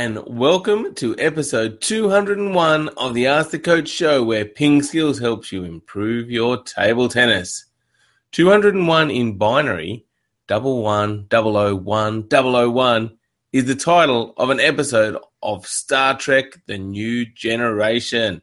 and 0.00 0.18
welcome 0.26 0.94
to 0.94 1.14
episode 1.18 1.78
201 1.82 2.88
of 2.96 3.12
the 3.12 3.26
Ask 3.26 3.50
the 3.50 3.58
Coach 3.58 3.86
show, 3.86 4.22
where 4.22 4.46
Ping 4.46 4.82
Skills 4.82 5.18
helps 5.18 5.52
you 5.52 5.64
improve 5.64 6.30
your 6.30 6.62
table 6.62 7.06
tennis. 7.06 7.66
201 8.32 9.10
in 9.10 9.36
binary, 9.36 10.06
double 10.46 10.82
one, 10.82 11.26
double 11.28 11.54
o 11.58 11.74
one, 11.74 12.26
double 12.28 12.56
o 12.56 12.70
one, 12.70 13.18
is 13.52 13.66
the 13.66 13.74
title 13.74 14.32
of 14.38 14.48
an 14.48 14.58
episode 14.58 15.18
of 15.42 15.66
Star 15.66 16.16
Trek 16.16 16.46
The 16.64 16.78
New 16.78 17.26
Generation. 17.26 18.40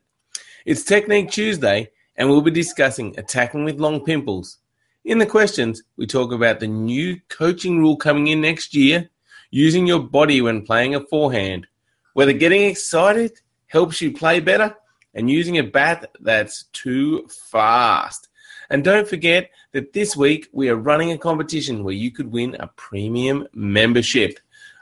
It's 0.64 0.84
Technique 0.84 1.32
Tuesday, 1.32 1.90
and 2.16 2.30
we'll 2.30 2.42
be 2.42 2.52
discussing 2.52 3.18
attacking 3.18 3.64
with 3.64 3.80
long 3.80 4.06
pimples. 4.06 4.60
In 5.06 5.18
the 5.18 5.26
questions, 5.26 5.82
we 5.98 6.06
talk 6.06 6.32
about 6.32 6.60
the 6.60 6.68
new 6.68 7.20
coaching 7.30 7.80
rule 7.80 7.98
coming 7.98 8.28
in 8.28 8.42
next 8.42 8.76
year 8.76 9.10
using 9.52 9.88
your 9.88 10.00
body 10.00 10.42
when 10.42 10.64
playing 10.64 10.96
a 10.96 11.02
forehand, 11.02 11.68
whether 12.14 12.34
getting 12.34 12.64
excited 12.64 13.40
helps 13.68 14.02
you 14.02 14.12
play 14.12 14.40
better, 14.40 14.76
and 15.14 15.30
using 15.30 15.58
a 15.58 15.64
bat 15.64 16.10
that's 16.20 16.66
too 16.74 17.28
fast. 17.52 18.30
And 18.70 18.84
don't 18.84 19.08
forget 19.08 19.50
that 19.72 19.94
this 19.94 20.16
week 20.16 20.48
we 20.52 20.70
are 20.70 20.76
running 20.76 21.12
a 21.12 21.18
competition 21.18 21.84
where 21.84 21.94
you 21.94 22.12
could 22.12 22.32
win 22.32 22.56
a 22.60 22.68
premium 22.76 23.48
membership. 23.54 24.40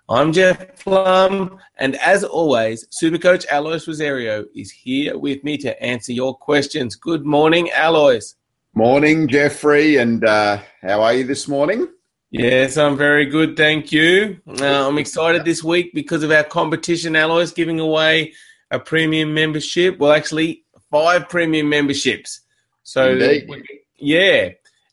I'm 0.08 0.34
Jeff 0.34 0.84
Plumb, 0.84 1.58
and 1.78 1.96
as 1.96 2.24
always, 2.24 2.88
Supercoach 2.88 3.46
Alois 3.52 3.88
Rosario 3.88 4.46
is 4.56 4.70
here 4.70 5.18
with 5.18 5.44
me 5.44 5.58
to 5.58 5.82
answer 5.84 6.14
your 6.14 6.36
questions. 6.36 6.96
Good 6.96 7.26
morning, 7.26 7.70
Alois. 7.76 8.36
Morning, 8.76 9.28
Jeffrey, 9.28 9.98
and 9.98 10.24
uh, 10.24 10.60
how 10.82 11.02
are 11.02 11.14
you 11.14 11.24
this 11.24 11.48
morning? 11.48 11.88
Yes, 12.32 12.78
I'm 12.78 12.98
very 12.98 13.26
good, 13.26 13.56
thank 13.56 13.92
you. 13.92 14.42
Uh, 14.48 14.88
I'm 14.88 14.98
excited 14.98 15.46
this 15.46 15.64
week 15.64 15.94
because 15.94 16.24
of 16.24 16.32
our 16.32 16.44
competition, 16.44 17.16
Alois, 17.16 17.52
giving 17.52 17.80
away 17.80 18.34
a 18.72 18.80
premium 18.80 19.34
membership. 19.34 20.00
Well, 20.00 20.12
actually, 20.12 20.64
five 20.92 21.30
premium 21.30 21.70
memberships. 21.70 22.42
So, 22.84 23.12
Indeed. 23.12 23.50
yeah. 23.98 24.50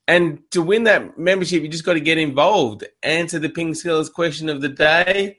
And 0.06 0.40
to 0.50 0.62
win 0.62 0.84
that 0.84 1.18
membership, 1.18 1.62
you 1.62 1.68
just 1.68 1.84
got 1.84 1.94
to 1.94 2.00
get 2.00 2.18
involved, 2.18 2.84
answer 3.02 3.38
the 3.38 3.48
Ping 3.48 3.74
Skills 3.74 4.10
question 4.10 4.48
of 4.48 4.60
the 4.60 4.68
day. 4.68 5.38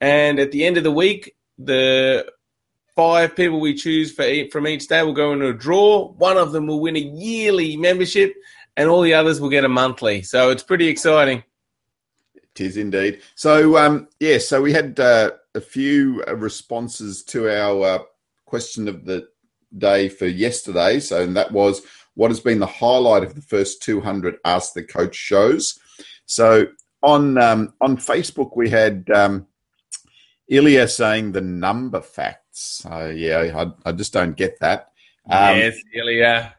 And 0.00 0.38
at 0.38 0.52
the 0.52 0.64
end 0.64 0.76
of 0.76 0.84
the 0.84 0.90
week, 0.90 1.36
the 1.58 2.30
five 2.96 3.34
people 3.34 3.60
we 3.60 3.74
choose 3.74 4.12
for 4.12 4.24
each, 4.24 4.50
from 4.52 4.66
each 4.66 4.88
day 4.88 5.02
will 5.02 5.12
go 5.12 5.32
into 5.32 5.48
a 5.48 5.54
draw. 5.54 6.08
One 6.12 6.36
of 6.36 6.52
them 6.52 6.66
will 6.66 6.80
win 6.80 6.96
a 6.96 7.00
yearly 7.00 7.76
membership, 7.76 8.34
and 8.76 8.88
all 8.88 9.02
the 9.02 9.14
others 9.14 9.40
will 9.40 9.48
get 9.48 9.64
a 9.64 9.68
monthly. 9.68 10.22
So 10.22 10.50
it's 10.50 10.62
pretty 10.62 10.88
exciting. 10.88 11.44
It 12.34 12.60
is 12.60 12.76
indeed. 12.76 13.20
So, 13.34 13.76
um, 13.76 14.08
yeah, 14.18 14.38
so 14.38 14.60
we 14.62 14.72
had 14.72 14.98
uh, 14.98 15.32
a 15.54 15.60
few 15.60 16.24
uh, 16.26 16.36
responses 16.36 17.22
to 17.24 17.48
our 17.48 17.84
uh, 17.84 17.98
question 18.46 18.88
of 18.88 19.04
the 19.04 19.28
day 19.76 20.08
for 20.08 20.26
yesterday. 20.26 21.00
So, 21.00 21.22
and 21.22 21.36
that 21.36 21.52
was 21.52 21.82
what 22.14 22.30
has 22.30 22.40
been 22.40 22.58
the 22.58 22.66
highlight 22.66 23.22
of 23.22 23.34
the 23.34 23.42
first 23.42 23.82
200 23.82 24.38
Ask 24.44 24.74
the 24.74 24.82
Coach 24.82 25.14
shows. 25.14 25.78
So, 26.26 26.66
on 27.02 27.38
um, 27.38 27.72
on 27.80 27.96
Facebook, 27.96 28.56
we 28.56 28.68
had 28.68 29.08
um, 29.14 29.46
Ilya 30.48 30.88
saying 30.88 31.32
the 31.32 31.40
number 31.40 32.00
facts. 32.00 32.84
Uh, 32.84 33.12
yeah, 33.14 33.52
I, 33.56 33.88
I 33.88 33.92
just 33.92 34.12
don't 34.12 34.36
get 34.36 34.58
that. 34.60 34.90
Um, 35.30 35.56
yes, 35.56 35.76
Ilya. 35.94 36.54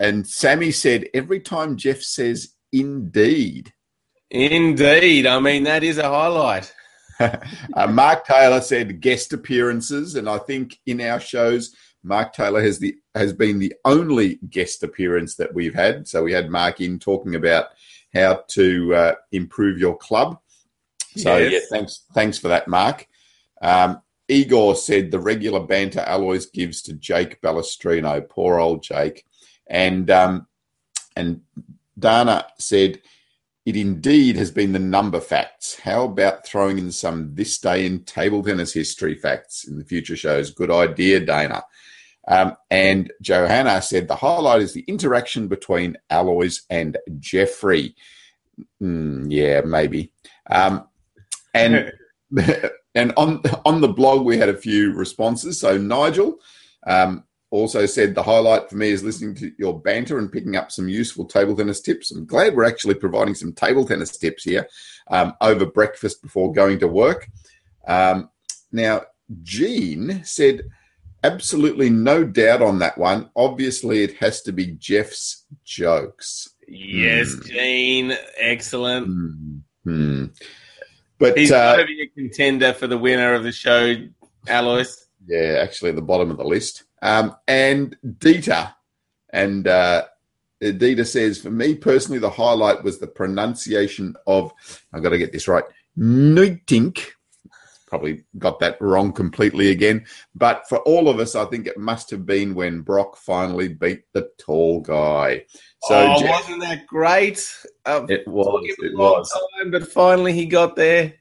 And 0.00 0.26
Sammy 0.26 0.70
said 0.70 1.08
every 1.14 1.40
time 1.40 1.76
Jeff 1.76 2.02
says 2.02 2.54
indeed. 2.72 3.72
Indeed. 4.30 5.26
I 5.26 5.40
mean, 5.40 5.64
that 5.64 5.82
is 5.82 5.98
a 5.98 6.08
highlight. 6.08 6.72
uh, 7.20 7.86
Mark 7.88 8.24
Taylor 8.26 8.60
said 8.60 9.00
guest 9.00 9.32
appearances, 9.32 10.14
and 10.14 10.28
I 10.28 10.38
think 10.38 10.78
in 10.86 11.00
our 11.00 11.20
shows, 11.20 11.74
Mark 12.02 12.32
Taylor 12.32 12.62
has 12.62 12.78
the 12.78 12.96
has 13.14 13.32
been 13.32 13.58
the 13.58 13.74
only 13.84 14.38
guest 14.48 14.82
appearance 14.82 15.34
that 15.36 15.52
we've 15.52 15.74
had. 15.74 16.06
So 16.06 16.22
we 16.22 16.32
had 16.32 16.50
Mark 16.50 16.80
in 16.80 16.98
talking 16.98 17.34
about 17.34 17.66
how 18.14 18.44
to 18.48 18.94
uh, 18.94 19.14
improve 19.32 19.78
your 19.78 19.96
club. 19.96 20.38
So 21.16 21.36
Yes. 21.36 21.52
yeah, 21.52 21.58
thanks 21.70 22.04
thanks 22.14 22.38
for 22.38 22.48
that, 22.48 22.68
Mark. 22.68 23.06
Um, 23.60 24.00
Igor 24.28 24.76
said 24.76 25.10
the 25.10 25.18
regular 25.18 25.60
banter 25.60 26.04
Alois 26.06 26.46
gives 26.52 26.82
to 26.82 26.92
Jake 26.92 27.40
Balestrino, 27.40 28.28
poor 28.28 28.58
old 28.58 28.82
Jake, 28.82 29.24
and 29.68 30.10
um, 30.10 30.46
and 31.16 31.42
Dana 31.98 32.46
said 32.58 33.00
it 33.66 33.76
indeed 33.76 34.36
has 34.36 34.50
been 34.50 34.72
the 34.72 34.78
number 34.78 35.20
facts. 35.20 35.78
How 35.80 36.04
about 36.04 36.46
throwing 36.46 36.78
in 36.78 36.90
some 36.90 37.34
this 37.34 37.58
day 37.58 37.84
in 37.84 38.04
table 38.04 38.42
tennis 38.42 38.72
history 38.72 39.14
facts 39.14 39.66
in 39.66 39.78
the 39.78 39.84
future 39.84 40.16
shows? 40.16 40.50
Good 40.50 40.70
idea, 40.70 41.20
Dana. 41.20 41.64
Um, 42.26 42.56
and 42.70 43.12
Johanna 43.20 43.82
said 43.82 44.08
the 44.08 44.16
highlight 44.16 44.62
is 44.62 44.74
the 44.74 44.84
interaction 44.88 45.48
between 45.48 45.96
Alois 46.10 46.60
and 46.70 46.96
Jeffrey. 47.18 47.94
Mm, 48.82 49.26
yeah, 49.28 49.60
maybe. 49.62 50.12
Um, 50.50 50.86
and 51.54 51.92
and 52.94 53.12
on 53.16 53.42
on 53.64 53.80
the 53.80 53.88
blog 53.88 54.24
we 54.24 54.38
had 54.38 54.48
a 54.48 54.56
few 54.56 54.94
responses. 54.94 55.60
So 55.60 55.76
Nigel 55.76 56.38
um, 56.86 57.24
also 57.50 57.86
said 57.86 58.14
the 58.14 58.22
highlight 58.22 58.68
for 58.68 58.76
me 58.76 58.90
is 58.90 59.02
listening 59.02 59.34
to 59.36 59.52
your 59.58 59.80
banter 59.80 60.18
and 60.18 60.30
picking 60.30 60.56
up 60.56 60.70
some 60.70 60.88
useful 60.88 61.24
table 61.24 61.56
tennis 61.56 61.80
tips. 61.80 62.10
I'm 62.10 62.26
glad 62.26 62.54
we're 62.54 62.64
actually 62.64 62.94
providing 62.94 63.34
some 63.34 63.52
table 63.52 63.86
tennis 63.86 64.16
tips 64.16 64.44
here 64.44 64.68
um, 65.10 65.34
over 65.40 65.64
breakfast 65.64 66.22
before 66.22 66.52
going 66.52 66.78
to 66.80 66.88
work. 66.88 67.28
Um, 67.86 68.30
now 68.70 69.02
Jean 69.42 70.22
said 70.24 70.62
absolutely 71.24 71.90
no 71.90 72.24
doubt 72.24 72.62
on 72.62 72.78
that 72.80 72.98
one. 72.98 73.30
Obviously, 73.34 74.02
it 74.02 74.16
has 74.18 74.42
to 74.42 74.52
be 74.52 74.66
Jeff's 74.72 75.46
jokes. 75.64 76.48
Yes, 76.66 77.34
Jean, 77.46 78.14
Excellent. 78.36 79.62
Hmm. 79.84 80.26
But 81.18 81.36
He's 81.36 81.50
uh, 81.50 81.76
got 81.76 81.80
to 81.80 81.86
be 81.86 82.02
a 82.02 82.06
contender 82.06 82.72
for 82.74 82.86
the 82.86 82.98
winner 82.98 83.34
of 83.34 83.42
the 83.42 83.52
show, 83.52 83.94
Alois. 84.48 85.08
Yeah, 85.26 85.58
actually 85.60 85.90
at 85.90 85.96
the 85.96 86.02
bottom 86.02 86.30
of 86.30 86.36
the 86.36 86.44
list. 86.44 86.84
Um, 87.02 87.36
and 87.46 87.96
Dita, 88.18 88.74
and 89.30 89.66
uh, 89.66 90.04
Dieter 90.62 91.06
says, 91.06 91.40
for 91.40 91.50
me 91.50 91.74
personally, 91.74 92.18
the 92.18 92.30
highlight 92.30 92.82
was 92.82 92.98
the 92.98 93.06
pronunciation 93.06 94.16
of, 94.26 94.52
I've 94.92 95.02
got 95.02 95.10
to 95.10 95.18
get 95.18 95.32
this 95.32 95.48
right, 95.48 95.64
Nuytinck. 95.96 97.00
Probably 97.86 98.24
got 98.36 98.60
that 98.60 98.78
wrong 98.82 99.12
completely 99.12 99.70
again. 99.70 100.04
But 100.34 100.68
for 100.68 100.78
all 100.80 101.08
of 101.08 101.20
us, 101.20 101.34
I 101.34 101.46
think 101.46 101.66
it 101.66 101.78
must 101.78 102.10
have 102.10 102.26
been 102.26 102.54
when 102.54 102.82
Brock 102.82 103.16
finally 103.16 103.68
beat 103.68 104.02
the 104.12 104.28
tall 104.36 104.80
guy. 104.80 105.46
So 105.84 105.94
oh, 105.94 106.20
Jeff- 106.20 106.30
wasn't 106.30 106.60
that 106.62 106.86
great? 106.86 107.50
Uh, 107.86 108.04
it 108.08 108.28
was, 108.28 108.46
took 108.46 108.78
him 108.78 108.84
a 108.84 108.92
it 108.92 108.98
was. 108.98 109.32
time, 109.32 109.70
but 109.70 109.88
finally 109.88 110.34
he 110.34 110.44
got 110.44 110.76
there. 110.76 111.14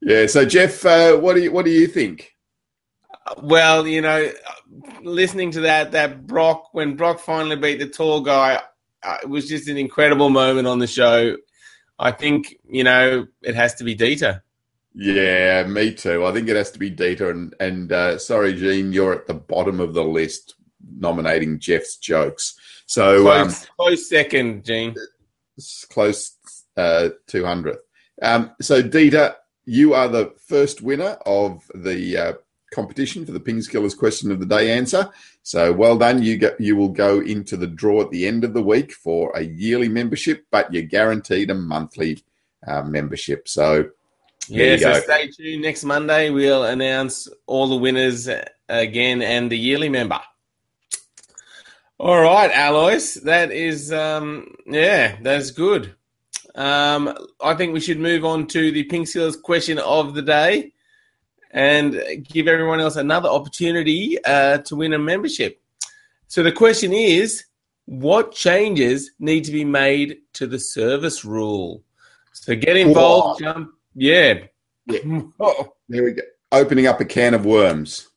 Yeah. 0.00 0.26
So 0.26 0.46
Jeff, 0.46 0.86
uh, 0.86 1.18
what 1.18 1.34
do 1.34 1.42
you 1.42 1.52
what 1.52 1.66
do 1.66 1.70
you 1.70 1.86
think? 1.86 2.34
Well, 3.42 3.86
you 3.86 4.00
know, 4.00 4.30
listening 5.02 5.52
to 5.52 5.60
that, 5.62 5.92
that 5.92 6.26
Brock, 6.26 6.70
when 6.72 6.96
Brock 6.96 7.20
finally 7.20 7.56
beat 7.56 7.78
the 7.78 7.88
tall 7.88 8.20
guy, 8.20 8.60
uh, 9.02 9.16
it 9.22 9.28
was 9.28 9.48
just 9.48 9.68
an 9.68 9.76
incredible 9.76 10.30
moment 10.30 10.66
on 10.66 10.78
the 10.78 10.86
show. 10.86 11.36
I 11.98 12.12
think, 12.12 12.56
you 12.68 12.84
know, 12.84 13.26
it 13.42 13.54
has 13.54 13.74
to 13.76 13.84
be 13.84 13.94
Dieter. 13.94 14.42
Yeah, 14.94 15.64
me 15.64 15.94
too. 15.94 16.24
I 16.26 16.32
think 16.32 16.48
it 16.48 16.56
has 16.56 16.70
to 16.72 16.78
be 16.78 16.90
Dieter. 16.90 17.30
And 17.30 17.54
and 17.60 17.92
uh, 17.92 18.18
sorry, 18.18 18.54
Gene, 18.54 18.92
you're 18.92 19.12
at 19.14 19.26
the 19.26 19.34
bottom 19.34 19.80
of 19.80 19.94
the 19.94 20.02
list 20.02 20.54
nominating 20.98 21.60
Jeff's 21.60 21.96
jokes. 21.96 22.58
So 22.86 23.30
um, 23.30 23.46
Close, 23.48 23.66
close 23.78 24.08
second, 24.08 24.64
Gene. 24.64 24.96
close 25.90 26.36
uh, 26.76 27.10
200th. 27.28 27.76
Um, 28.22 28.50
so 28.60 28.82
Dieter, 28.82 29.36
you 29.64 29.94
are 29.94 30.08
the 30.08 30.34
first 30.46 30.82
winner 30.82 31.16
of 31.24 31.62
the 31.74 32.16
uh, 32.16 32.32
competition 32.70 33.26
for 33.26 33.32
the 33.32 33.40
Ping 33.40 33.62
Skills 33.62 33.94
question 33.94 34.30
of 34.30 34.40
the 34.40 34.46
day 34.46 34.70
answer. 34.72 35.10
So 35.42 35.72
well 35.72 35.98
done. 35.98 36.22
You 36.22 36.36
get 36.36 36.60
you 36.60 36.76
will 36.76 36.88
go 36.88 37.20
into 37.20 37.56
the 37.56 37.66
draw 37.66 38.02
at 38.02 38.10
the 38.10 38.26
end 38.26 38.44
of 38.44 38.54
the 38.54 38.62
week 38.62 38.92
for 38.92 39.32
a 39.34 39.42
yearly 39.42 39.88
membership, 39.88 40.46
but 40.50 40.72
you're 40.72 40.82
guaranteed 40.82 41.50
a 41.50 41.54
monthly 41.54 42.22
uh, 42.66 42.82
membership. 42.82 43.48
So 43.48 43.90
Yeah, 44.48 44.76
so 44.76 45.00
stay 45.00 45.28
tuned. 45.28 45.62
Next 45.62 45.84
Monday, 45.84 46.30
we'll 46.30 46.64
announce 46.64 47.28
all 47.46 47.68
the 47.68 47.76
winners 47.76 48.28
uh, 48.28 48.44
again 48.68 49.22
and 49.22 49.50
the 49.50 49.58
yearly 49.58 49.88
member. 49.88 50.20
All 51.98 52.20
right, 52.20 52.50
Alois, 52.54 53.20
that 53.24 53.52
is, 53.52 53.92
um, 53.92 54.54
yeah, 54.66 55.16
that's 55.20 55.50
good. 55.50 55.94
Um, 56.54 57.14
I 57.42 57.54
think 57.54 57.74
we 57.74 57.80
should 57.80 58.00
move 58.00 58.24
on 58.24 58.46
to 58.48 58.72
the 58.72 58.84
Ping 58.84 59.04
Skills 59.04 59.36
question 59.36 59.78
of 59.78 60.14
the 60.14 60.22
day 60.22 60.72
and 61.50 62.00
give 62.22 62.48
everyone 62.48 62.80
else 62.80 62.96
another 62.96 63.28
opportunity 63.28 64.22
uh, 64.24 64.58
to 64.58 64.76
win 64.76 64.92
a 64.92 64.98
membership. 64.98 65.60
So 66.28 66.42
the 66.42 66.52
question 66.52 66.92
is 66.92 67.44
what 67.86 68.32
changes 68.32 69.10
need 69.18 69.44
to 69.44 69.52
be 69.52 69.64
made 69.64 70.18
to 70.34 70.46
the 70.46 70.58
service 70.58 71.24
rule? 71.24 71.82
So 72.32 72.54
get 72.54 72.76
involved, 72.76 73.40
jump. 73.40 73.72
Yeah. 73.94 74.44
Yeah. 74.86 75.22
Oh, 75.40 75.74
There 75.88 76.04
we 76.04 76.12
go. 76.12 76.22
Opening 76.52 76.86
up 76.86 77.00
a 77.00 77.04
can 77.04 77.34
of 77.34 77.44
worms. 77.44 78.08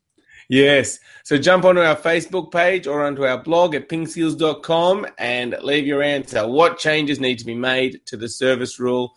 Yes. 0.50 1.00
So 1.24 1.38
jump 1.38 1.66
onto 1.66 1.82
our 1.82 1.96
Facebook 1.96 2.52
page 2.52 2.86
or 2.86 3.04
onto 3.04 3.26
our 3.26 3.42
blog 3.42 3.74
at 3.76 3.90
pingskills.com 3.90 5.08
and 5.18 5.56
leave 5.64 5.88
your 5.88 6.04
answer. 6.04 6.48
What 6.48 6.78
changes 6.78 7.20
need 7.20 7.40
to 7.40 7.46
be 7.46 7.56
made 7.56 8.06
to 8.06 8.18
the 8.18 8.30
service 8.30 8.80
rule? 8.80 9.16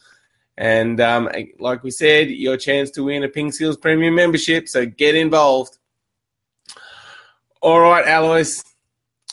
And 0.59 1.01
um, 1.01 1.29
like 1.59 1.83
we 1.83 1.91
said, 1.91 2.31
your 2.31 2.57
chance 2.57 2.91
to 2.93 3.05
win 3.05 3.25
a 3.25 3.29
Ping 3.29 3.53
Skills 3.53 3.77
Premium 3.77 4.15
membership. 4.15 4.69
So 4.69 4.87
get 4.87 5.15
involved. 5.15 5.79
All 7.61 7.81
right, 7.81 8.07
Alois. 8.07 8.63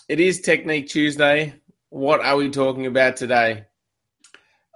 It 0.09 0.19
is 0.19 0.41
Technique 0.41 0.89
Tuesday. 0.89 1.53
What 1.89 2.19
are 2.19 2.35
we 2.35 2.49
talking 2.49 2.85
about 2.87 3.15
today? 3.15 3.65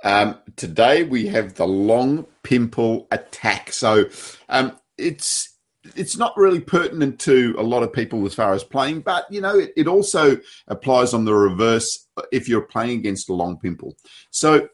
Um, 0.03 0.37
today 0.55 1.03
we 1.03 1.27
have 1.27 1.55
the 1.55 1.67
long 1.67 2.25
pimple 2.43 3.07
attack. 3.11 3.73
So 3.73 4.05
um, 4.47 4.77
it's 4.97 5.57
it's 5.95 6.17
not 6.17 6.37
really 6.37 6.59
pertinent 6.59 7.19
to 7.21 7.55
a 7.57 7.63
lot 7.63 7.83
of 7.83 7.93
people 7.93 8.25
as 8.25 8.33
far 8.33 8.53
as 8.53 8.63
playing, 8.63 9.01
but 9.01 9.25
you 9.31 9.41
know 9.41 9.57
it, 9.57 9.73
it 9.75 9.87
also 9.87 10.37
applies 10.67 11.13
on 11.13 11.25
the 11.25 11.33
reverse 11.33 12.07
if 12.31 12.47
you're 12.47 12.61
playing 12.61 12.99
against 12.99 13.29
a 13.29 13.33
long 13.33 13.57
pimple. 13.57 13.97
So 14.29 14.69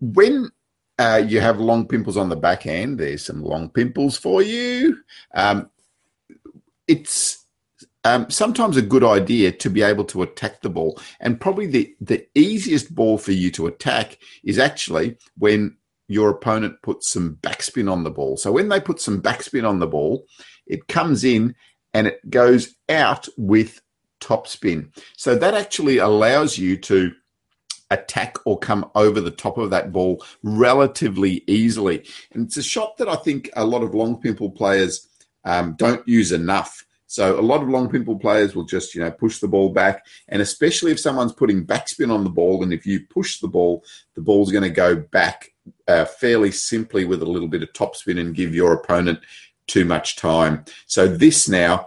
when 0.00 0.50
uh, 0.98 1.22
you 1.26 1.40
have 1.40 1.60
long 1.60 1.86
pimples 1.86 2.16
on 2.16 2.28
the 2.28 2.36
backhand, 2.36 2.98
there's 2.98 3.24
some 3.24 3.42
long 3.42 3.70
pimples 3.70 4.16
for 4.16 4.42
you. 4.42 4.98
Um, 5.34 5.70
it's 6.86 7.44
um, 8.04 8.30
sometimes 8.30 8.76
a 8.76 8.82
good 8.82 9.04
idea 9.04 9.52
to 9.52 9.70
be 9.70 9.82
able 9.82 10.04
to 10.06 10.22
attack 10.22 10.62
the 10.62 10.70
ball. 10.70 11.00
And 11.20 11.40
probably 11.40 11.66
the, 11.66 11.94
the 12.00 12.26
easiest 12.34 12.94
ball 12.94 13.18
for 13.18 13.32
you 13.32 13.50
to 13.52 13.66
attack 13.66 14.18
is 14.42 14.58
actually 14.58 15.16
when 15.36 15.76
your 16.08 16.30
opponent 16.30 16.80
puts 16.82 17.12
some 17.12 17.36
backspin 17.42 17.90
on 17.90 18.04
the 18.04 18.10
ball. 18.10 18.36
So 18.36 18.50
when 18.50 18.68
they 18.68 18.80
put 18.80 19.00
some 19.00 19.20
backspin 19.20 19.68
on 19.68 19.78
the 19.78 19.86
ball, 19.86 20.26
it 20.66 20.88
comes 20.88 21.22
in 21.22 21.54
and 21.92 22.06
it 22.06 22.28
goes 22.30 22.74
out 22.88 23.28
with 23.36 23.80
topspin. 24.20 24.90
So 25.16 25.34
that 25.36 25.54
actually 25.54 25.98
allows 25.98 26.56
you 26.56 26.76
to 26.78 27.12
attack 27.90 28.36
or 28.44 28.58
come 28.58 28.90
over 28.94 29.20
the 29.20 29.30
top 29.30 29.58
of 29.58 29.70
that 29.70 29.92
ball 29.92 30.24
relatively 30.42 31.42
easily. 31.46 32.04
And 32.32 32.46
it's 32.46 32.56
a 32.56 32.62
shot 32.62 32.96
that 32.98 33.08
I 33.08 33.16
think 33.16 33.50
a 33.56 33.64
lot 33.64 33.82
of 33.82 33.94
long 33.94 34.20
pimple 34.20 34.50
players 34.50 35.08
um, 35.44 35.74
don't 35.78 36.06
use 36.06 36.32
enough. 36.32 36.84
So 37.06 37.40
a 37.40 37.42
lot 37.42 37.62
of 37.62 37.70
long 37.70 37.88
pimple 37.88 38.18
players 38.18 38.54
will 38.54 38.66
just, 38.66 38.94
you 38.94 39.00
know, 39.00 39.10
push 39.10 39.38
the 39.38 39.48
ball 39.48 39.70
back. 39.70 40.04
And 40.28 40.42
especially 40.42 40.92
if 40.92 41.00
someone's 41.00 41.32
putting 41.32 41.64
backspin 41.64 42.12
on 42.12 42.22
the 42.22 42.30
ball, 42.30 42.62
and 42.62 42.70
if 42.70 42.84
you 42.84 43.00
push 43.06 43.40
the 43.40 43.48
ball, 43.48 43.82
the 44.14 44.20
ball's 44.20 44.52
going 44.52 44.64
to 44.64 44.70
go 44.70 44.94
back 44.94 45.50
uh, 45.86 46.04
fairly 46.04 46.50
simply 46.50 47.06
with 47.06 47.22
a 47.22 47.26
little 47.30 47.48
bit 47.48 47.62
of 47.62 47.72
topspin 47.72 48.20
and 48.20 48.34
give 48.34 48.54
your 48.54 48.74
opponent 48.74 49.20
too 49.66 49.86
much 49.86 50.16
time. 50.16 50.66
So 50.86 51.08
this 51.08 51.48
now 51.48 51.86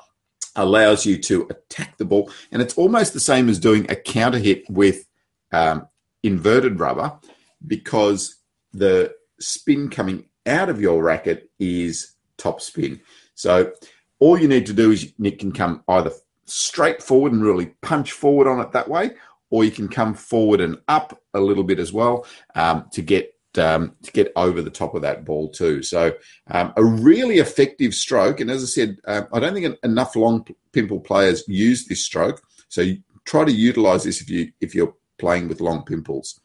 allows 0.56 1.06
you 1.06 1.18
to 1.20 1.48
attack 1.52 1.98
the 1.98 2.06
ball. 2.06 2.32
And 2.52 2.60
it's 2.60 2.78
almost 2.78 3.14
the 3.14 3.20
same 3.20 3.48
as 3.48 3.60
doing 3.60 3.86
a 3.92 3.96
counter 3.96 4.40
hit 4.40 4.68
with 4.72 5.08
um, 5.52 5.88
inverted 6.24 6.80
rubber 6.80 7.18
because 7.66 8.38
the 8.74 9.14
spin 9.40 9.90
coming 9.90 10.26
out 10.46 10.70
of 10.70 10.82
your 10.82 11.04
racket 11.04 11.50
is 11.60 12.16
top 12.38 12.62
spin. 12.62 13.02
So 13.36 13.72
all 14.20 14.38
you 14.40 14.48
need 14.48 14.66
to 14.68 14.74
do 14.74 14.92
is 14.92 15.14
you 15.18 15.32
can 15.32 15.52
come 15.52 15.84
either 15.88 16.12
straight 16.46 17.02
forward 17.02 17.32
and 17.34 17.44
really 17.44 17.68
punch 17.82 18.12
forward 18.12 18.48
on 18.48 18.60
it 18.60 18.72
that 18.72 18.90
way, 18.90 19.12
or 19.50 19.64
you 19.64 19.72
can 19.72 19.88
come 19.88 20.14
forward 20.14 20.62
and 20.62 20.78
up 20.88 21.20
a 21.34 21.40
little 21.40 21.64
bit 21.64 21.80
as 21.80 21.92
well 21.92 22.26
um, 22.56 22.86
to 22.94 23.02
get 23.02 23.34
um, 23.58 23.96
to 24.04 24.12
get 24.14 24.32
over 24.38 24.62
the 24.62 24.70
top 24.70 24.96
of 24.96 25.02
that 25.02 25.26
ball 25.26 25.50
too. 25.50 25.84
So 25.84 26.14
um, 26.50 26.72
a 26.78 26.86
really 26.86 27.40
effective 27.40 27.94
stroke. 27.94 28.40
And 28.40 28.50
as 28.50 28.64
I 28.64 28.68
said, 28.68 28.98
uh, 29.06 29.24
I 29.34 29.42
don't 29.42 29.54
think 29.54 29.78
enough 29.84 30.16
long 30.16 30.48
pimple 30.72 31.02
players 31.02 31.44
use 31.50 31.86
this 31.86 32.06
stroke. 32.06 32.42
So 32.70 32.86
try 33.26 33.44
to 33.44 33.52
utilize 33.52 34.06
this 34.06 34.22
if 34.22 34.30
you 34.30 34.52
if 34.62 34.74
you're 34.74 34.96
playing 35.22 35.48
with 35.48 35.62
long 35.62 35.84
pimples. 35.84 36.42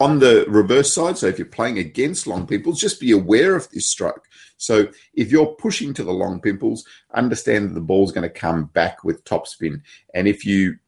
On 0.00 0.18
the 0.18 0.44
reverse 0.48 0.92
side, 0.92 1.16
so 1.18 1.26
if 1.26 1.38
you're 1.38 1.58
playing 1.58 1.78
against 1.78 2.26
long 2.26 2.46
pimples, 2.46 2.80
just 2.80 2.98
be 2.98 3.12
aware 3.12 3.54
of 3.54 3.68
this 3.70 3.90
stroke. 3.90 4.24
So 4.56 4.88
if 5.14 5.30
you're 5.30 5.54
pushing 5.66 5.92
to 5.94 6.04
the 6.04 6.12
long 6.12 6.40
pimples, 6.40 6.84
understand 7.14 7.68
that 7.68 7.74
the 7.74 7.88
ball's 7.90 8.12
going 8.12 8.28
to 8.28 8.40
come 8.46 8.66
back 8.66 9.04
with 9.04 9.24
topspin. 9.24 9.82
And 10.14 10.26
if 10.26 10.46
you 10.46 10.78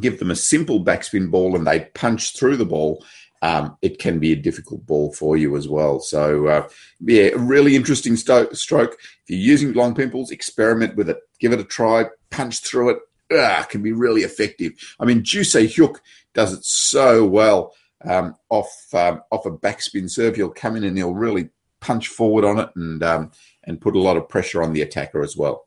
give 0.00 0.18
them 0.18 0.30
a 0.30 0.36
simple 0.36 0.84
backspin 0.84 1.30
ball 1.30 1.56
and 1.56 1.66
they 1.66 1.90
punch 1.94 2.36
through 2.36 2.56
the 2.56 2.72
ball, 2.76 3.04
um, 3.42 3.76
it 3.82 3.98
can 3.98 4.18
be 4.18 4.32
a 4.32 4.36
difficult 4.48 4.84
ball 4.86 5.12
for 5.12 5.36
you 5.36 5.56
as 5.56 5.68
well. 5.68 6.00
So, 6.00 6.46
uh, 6.48 6.68
yeah, 7.00 7.30
really 7.36 7.76
interesting 7.76 8.16
sto- 8.16 8.52
stroke. 8.52 8.94
If 8.94 9.30
you're 9.30 9.38
using 9.38 9.72
long 9.72 9.94
pimples, 9.94 10.30
experiment 10.30 10.96
with 10.96 11.08
it. 11.08 11.18
Give 11.38 11.52
it 11.52 11.60
a 11.60 11.64
try. 11.64 12.06
Punch 12.30 12.60
through 12.60 12.90
it. 12.90 12.98
Ah, 13.32 13.66
can 13.68 13.82
be 13.82 13.92
really 13.92 14.22
effective. 14.22 14.72
I 14.98 15.04
mean, 15.04 15.22
Ju 15.22 15.44
Se 15.44 15.66
Hyuk 15.66 15.96
does 16.34 16.52
it 16.52 16.64
so 16.64 17.26
well 17.26 17.74
um, 18.04 18.36
off 18.48 18.72
um, 18.94 19.22
off 19.30 19.46
a 19.46 19.50
backspin 19.50 20.10
serve. 20.10 20.36
He'll 20.36 20.48
come 20.48 20.76
in 20.76 20.84
and 20.84 20.96
he'll 20.96 21.14
really 21.14 21.50
punch 21.80 22.08
forward 22.08 22.44
on 22.44 22.58
it 22.58 22.70
and 22.74 23.02
um, 23.02 23.30
and 23.64 23.80
put 23.80 23.96
a 23.96 24.00
lot 24.00 24.16
of 24.16 24.28
pressure 24.28 24.62
on 24.62 24.72
the 24.72 24.82
attacker 24.82 25.22
as 25.22 25.36
well. 25.36 25.66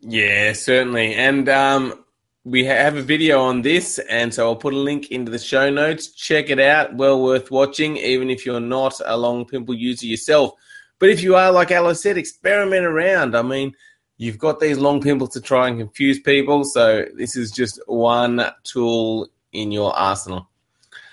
Yeah, 0.00 0.52
certainly. 0.52 1.14
And 1.14 1.48
um, 1.48 2.04
we 2.44 2.64
have 2.64 2.96
a 2.96 3.02
video 3.02 3.40
on 3.40 3.62
this, 3.62 3.98
and 4.10 4.32
so 4.32 4.48
I'll 4.48 4.56
put 4.56 4.74
a 4.74 4.78
link 4.78 5.10
into 5.10 5.30
the 5.30 5.38
show 5.38 5.70
notes. 5.70 6.12
Check 6.12 6.50
it 6.50 6.60
out. 6.60 6.94
Well 6.96 7.22
worth 7.22 7.50
watching, 7.50 7.96
even 7.96 8.30
if 8.30 8.44
you're 8.44 8.60
not 8.60 9.00
a 9.04 9.16
long 9.16 9.44
pimple 9.44 9.74
user 9.74 10.06
yourself. 10.06 10.52
But 10.98 11.10
if 11.10 11.22
you 11.22 11.34
are, 11.34 11.50
like 11.50 11.70
Alois 11.70 11.94
said, 11.94 12.16
experiment 12.16 12.84
around. 12.84 13.36
I 13.36 13.42
mean, 13.42 13.74
you've 14.22 14.38
got 14.38 14.60
these 14.60 14.78
long 14.78 15.00
pimples 15.00 15.30
to 15.30 15.40
try 15.40 15.66
and 15.68 15.78
confuse 15.80 16.20
people. 16.20 16.62
So 16.62 17.06
this 17.16 17.34
is 17.34 17.50
just 17.50 17.80
one 17.86 18.40
tool 18.62 19.28
in 19.52 19.72
your 19.72 19.92
arsenal. 19.96 20.48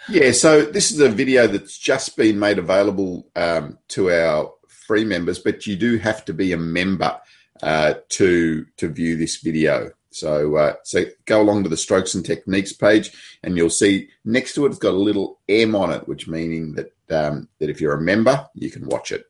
Yeah, 0.08 0.32
so 0.32 0.62
this 0.62 0.92
is 0.92 1.00
a 1.00 1.10
video 1.10 1.48
that's 1.48 1.78
just 1.78 2.16
been 2.16 2.38
made 2.38 2.60
available 2.60 3.28
um, 3.36 3.80
to 3.90 4.12
our 4.12 4.54
free 4.68 5.06
members, 5.06 5.40
but 5.40 5.66
you 5.66 5.76
do 5.76 5.98
have 5.98 6.24
to 6.26 6.34
be 6.34 6.54
a 6.54 6.58
member 6.58 7.20
uh, 7.64 7.96
to 8.10 8.66
to 8.78 8.88
view 8.88 9.18
this 9.18 9.38
video. 9.38 9.92
So 10.12 10.56
uh, 10.56 10.74
so 10.84 11.06
go 11.26 11.42
along 11.42 11.64
to 11.64 11.70
the 11.70 11.78
strokes 11.78 12.14
and 12.14 12.26
techniques 12.26 12.74
page, 12.74 13.12
and 13.44 13.58
you'll 13.58 13.70
see 13.70 14.10
next 14.24 14.54
to 14.54 14.66
it 14.66 14.70
it's 14.70 14.80
got 14.80 14.94
a 14.94 15.06
little 15.10 15.40
M 15.48 15.76
on 15.76 15.92
it, 15.92 16.08
which 16.08 16.28
meaning 16.28 16.74
that 16.74 16.94
um, 17.10 17.50
that 17.60 17.70
if 17.70 17.82
you're 17.82 17.98
a 17.98 18.02
member, 18.02 18.48
you 18.54 18.70
can 18.72 18.88
watch 18.88 19.12
it. 19.12 19.26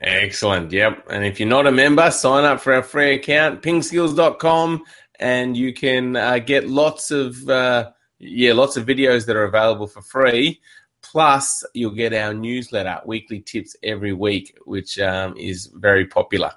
Excellent. 0.00 0.72
Yep. 0.72 1.06
And 1.10 1.24
if 1.24 1.40
you're 1.40 1.48
not 1.48 1.66
a 1.66 1.72
member, 1.72 2.10
sign 2.10 2.44
up 2.44 2.60
for 2.60 2.74
our 2.74 2.82
free 2.82 3.14
account, 3.14 3.62
pingskills.com, 3.62 4.84
and 5.18 5.56
you 5.56 5.72
can 5.72 6.16
uh, 6.16 6.38
get 6.38 6.68
lots 6.68 7.10
of 7.10 7.48
uh, 7.48 7.90
yeah, 8.18 8.52
lots 8.52 8.76
of 8.76 8.86
videos 8.86 9.26
that 9.26 9.36
are 9.36 9.44
available 9.44 9.86
for 9.86 10.02
free. 10.02 10.60
Plus, 11.02 11.64
you'll 11.72 11.92
get 11.92 12.12
our 12.12 12.34
newsletter, 12.34 13.00
weekly 13.06 13.40
tips 13.40 13.76
every 13.82 14.12
week, 14.12 14.58
which 14.64 14.98
um, 14.98 15.36
is 15.36 15.66
very 15.74 16.06
popular. 16.06 16.52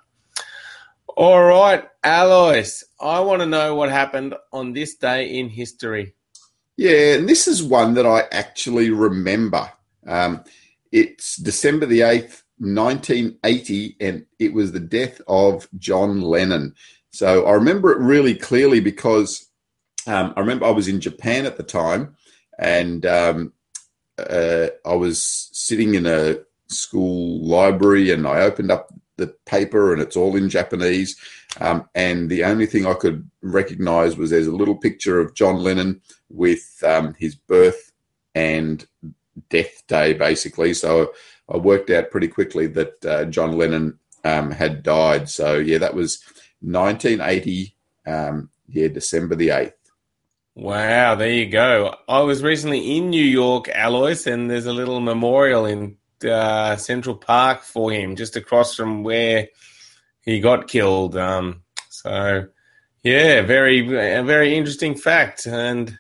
All 1.16 1.44
right, 1.44 1.88
Alois, 2.04 2.84
I 3.00 3.20
want 3.20 3.42
to 3.42 3.46
know 3.46 3.76
what 3.76 3.90
happened 3.90 4.36
on 4.52 4.74
this 4.74 4.96
day 4.96 5.38
in 5.38 5.50
history. 5.50 6.14
Yeah, 6.78 7.16
and 7.16 7.28
this 7.28 7.48
is 7.48 7.62
one 7.62 7.94
that 7.96 8.06
I 8.06 8.24
actually 8.32 8.90
remember. 8.90 9.70
Um, 10.08 10.44
it's 10.92 11.36
December 11.36 11.86
the 11.86 12.00
8th, 12.00 12.44
1980, 12.60 13.98
and 14.00 14.26
it 14.38 14.54
was 14.54 14.72
the 14.72 14.80
death 14.80 15.22
of 15.28 15.68
John 15.78 16.22
Lennon. 16.22 16.76
So 17.12 17.46
I 17.46 17.54
remember 17.54 17.92
it 17.92 18.00
really 18.00 18.36
clearly 18.36 18.80
because 18.80 19.48
um, 20.08 20.34
I 20.36 20.42
remember 20.42 20.66
I 20.66 20.72
was 20.72 20.88
in 20.88 21.02
Japan 21.02 21.46
at 21.46 21.58
the 21.58 21.64
time, 21.64 22.16
and 22.58 23.06
um, 23.06 23.54
uh, 24.18 24.68
I 24.86 24.94
was 24.96 25.50
sitting 25.52 25.96
in 25.96 26.06
a 26.06 26.38
school 26.68 27.46
library, 27.46 28.12
and 28.12 28.28
I 28.28 28.42
opened 28.42 28.72
up 28.72 28.94
the 29.18 29.28
paper, 29.46 29.94
and 29.94 30.02
it's 30.02 30.16
all 30.18 30.36
in 30.36 30.50
Japanese. 30.50 31.18
Um, 31.60 31.90
and 31.96 32.30
the 32.30 32.44
only 32.44 32.66
thing 32.66 32.86
I 32.86 32.94
could 32.94 33.30
recognize 33.42 34.18
was 34.18 34.30
there's 34.30 34.48
a 34.48 34.56
little 34.56 34.78
picture 34.78 35.20
of 35.20 35.34
John 35.34 35.58
Lennon 35.58 36.02
with 36.30 36.84
um, 36.86 37.16
his 37.18 37.36
birth 37.36 37.92
and 38.36 38.86
death 39.50 39.84
day, 39.88 40.14
basically. 40.14 40.74
So 40.74 41.12
I 41.50 41.58
worked 41.58 41.90
out 41.90 42.12
pretty 42.12 42.28
quickly 42.28 42.68
that 42.68 43.06
uh, 43.06 43.26
John 43.26 43.58
Lennon 43.58 44.00
um, 44.24 44.52
had 44.52 44.84
died. 44.84 45.30
So 45.30 45.58
yeah, 45.58 45.80
that 45.80 45.96
was 45.96 46.24
1980. 46.62 47.76
Um, 48.06 48.50
yeah, 48.68 48.88
December 48.88 49.36
the 49.36 49.50
8th. 49.50 49.74
Wow, 50.56 51.16
there 51.16 51.32
you 51.32 51.48
go. 51.48 51.96
I 52.08 52.20
was 52.22 52.44
recently 52.44 52.98
in 52.98 53.10
New 53.10 53.24
York, 53.24 53.70
Alois, 53.74 54.28
and 54.28 54.50
there's 54.52 54.66
a 54.66 54.74
little 54.74 55.00
memorial 55.00 55.66
in 55.66 55.98
uh, 56.30 56.76
Central 56.76 57.16
Park 57.16 57.62
for 57.64 57.92
him, 57.92 58.16
just 58.16 58.36
across 58.36 58.76
from 58.76 59.04
where 59.04 59.48
he 60.22 60.42
got 60.42 60.68
killed. 60.68 61.16
Um, 61.16 61.64
so, 61.90 62.48
yeah, 63.04 63.42
very, 63.42 63.82
very 63.88 64.58
interesting 64.58 64.96
fact, 64.96 65.46
and 65.46 65.98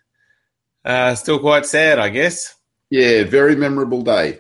uh, 0.84 1.16
still 1.16 1.40
quite 1.40 1.66
sad, 1.66 1.98
I 1.98 2.10
guess. 2.10 2.54
Yeah, 2.90 3.24
very 3.24 3.56
memorable 3.56 4.02
day. 4.02 4.40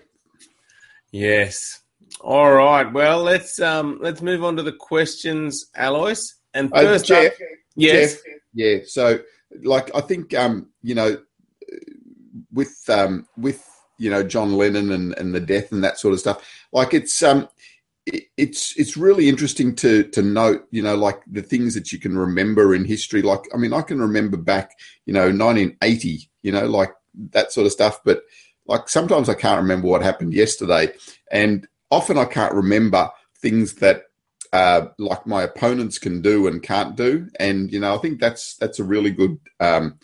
Yes, 1.11 1.81
All 2.21 2.51
right. 2.51 2.91
Well, 2.91 3.23
let's 3.23 3.59
um, 3.59 3.99
let's 4.01 4.21
move 4.21 4.43
on 4.43 4.55
to 4.57 4.63
the 4.63 4.71
questions, 4.73 5.67
Alois. 5.75 6.33
And 6.53 6.71
Uh, 6.73 6.81
first 6.81 7.05
Jeff, 7.05 7.33
up, 7.33 7.39
yes, 7.75 8.13
Jeff, 8.13 8.21
yeah. 8.53 8.77
So, 8.85 9.19
like, 9.63 9.93
I 9.95 10.01
think, 10.01 10.33
um, 10.33 10.69
you 10.81 10.95
know, 10.95 11.17
with 12.51 12.77
um, 12.89 13.27
with 13.37 13.65
you 13.97 14.09
know 14.09 14.23
John 14.23 14.53
Lennon 14.53 14.91
and, 14.91 15.17
and 15.17 15.33
the 15.33 15.39
death 15.39 15.71
and 15.71 15.83
that 15.83 15.99
sort 15.99 16.13
of 16.13 16.19
stuff, 16.19 16.45
like 16.71 16.93
it's 16.93 17.21
um, 17.23 17.47
it's 18.37 18.77
it's 18.77 18.97
really 18.97 19.29
interesting 19.29 19.75
to 19.77 20.03
to 20.03 20.21
note, 20.21 20.67
you 20.71 20.81
know, 20.81 20.95
like 20.95 21.21
the 21.27 21.41
things 21.41 21.73
that 21.75 21.91
you 21.91 21.99
can 21.99 22.17
remember 22.17 22.73
in 22.73 22.85
history. 22.85 23.21
Like, 23.21 23.41
I 23.53 23.57
mean, 23.57 23.73
I 23.73 23.81
can 23.81 23.99
remember 23.99 24.37
back, 24.37 24.71
you 25.05 25.13
know, 25.13 25.25
1980, 25.25 26.29
you 26.41 26.51
know, 26.51 26.65
like 26.65 26.91
that 27.31 27.51
sort 27.51 27.65
of 27.65 27.71
stuff, 27.71 27.99
but 28.03 28.21
like 28.69 28.87
sometimes 28.87 29.27
I 29.27 29.33
can't 29.33 29.61
remember 29.61 29.87
what 29.87 30.03
happened 30.03 30.33
yesterday, 30.33 30.93
and 31.31 31.67
often 31.89 32.17
I 32.17 32.25
can't 32.25 32.53
remember 32.53 33.09
things 33.41 33.73
that 33.75 34.03
uh, 34.53 34.87
like 34.99 35.25
my 35.25 35.41
opponents 35.41 35.97
can 35.97 36.21
do 36.21 36.47
and 36.47 36.61
can't 36.61 36.95
do. 36.95 37.27
And 37.39 37.71
you 37.71 37.79
know, 37.79 37.95
I 37.95 37.97
think 37.97 38.19
that's 38.19 38.55
that's 38.57 38.77
a 38.79 38.83
really 38.83 39.09
good 39.09 39.39
um, 39.59 39.97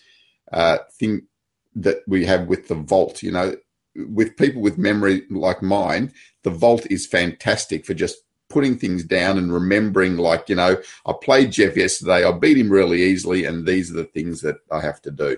uh, 0.52 0.80
thing 1.00 1.28
that 1.76 2.00
we 2.08 2.26
have 2.26 2.48
with 2.48 2.68
the 2.68 2.76
vault. 2.76 3.22
You 3.22 3.32
know, 3.32 3.56
with 3.96 4.36
people 4.36 4.64
with 4.64 4.80
memory 4.80 5.24
like 5.30 5.62
mine, 5.62 6.12
the 6.42 6.50
vault 6.50 6.88
is 6.90 7.06
fantastic 7.06 7.86
for 7.86 7.94
just 7.94 8.18
putting 8.50 8.80
things 8.80 9.04
down 9.04 9.38
and 9.38 9.54
remembering. 9.54 10.18
Like 10.18 10.50
you 10.50 10.56
know, 10.56 10.82
I 11.06 11.14
played 11.22 11.52
Jeff 11.52 11.78
yesterday. 11.78 12.26
I 12.26 12.32
beat 12.32 12.58
him 12.58 12.72
really 12.72 13.04
easily, 13.04 13.46
and 13.46 13.68
these 13.68 13.92
are 13.92 13.96
the 13.96 14.06
things 14.06 14.42
that 14.42 14.58
I 14.72 14.82
have 14.82 15.04
to 15.04 15.12
do. 15.12 15.38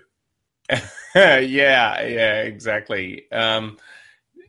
yeah, 1.16 1.42
yeah, 2.02 2.42
exactly. 2.42 3.32
Um, 3.32 3.78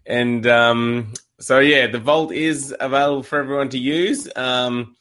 and 0.06 0.46
um, 0.46 1.12
so, 1.40 1.60
yeah, 1.60 1.86
the 1.86 1.98
Vault 1.98 2.32
is 2.32 2.74
available 2.80 3.22
for 3.22 3.38
everyone 3.38 3.68
to 3.70 3.78
use. 3.78 4.28
Um, 4.36 4.96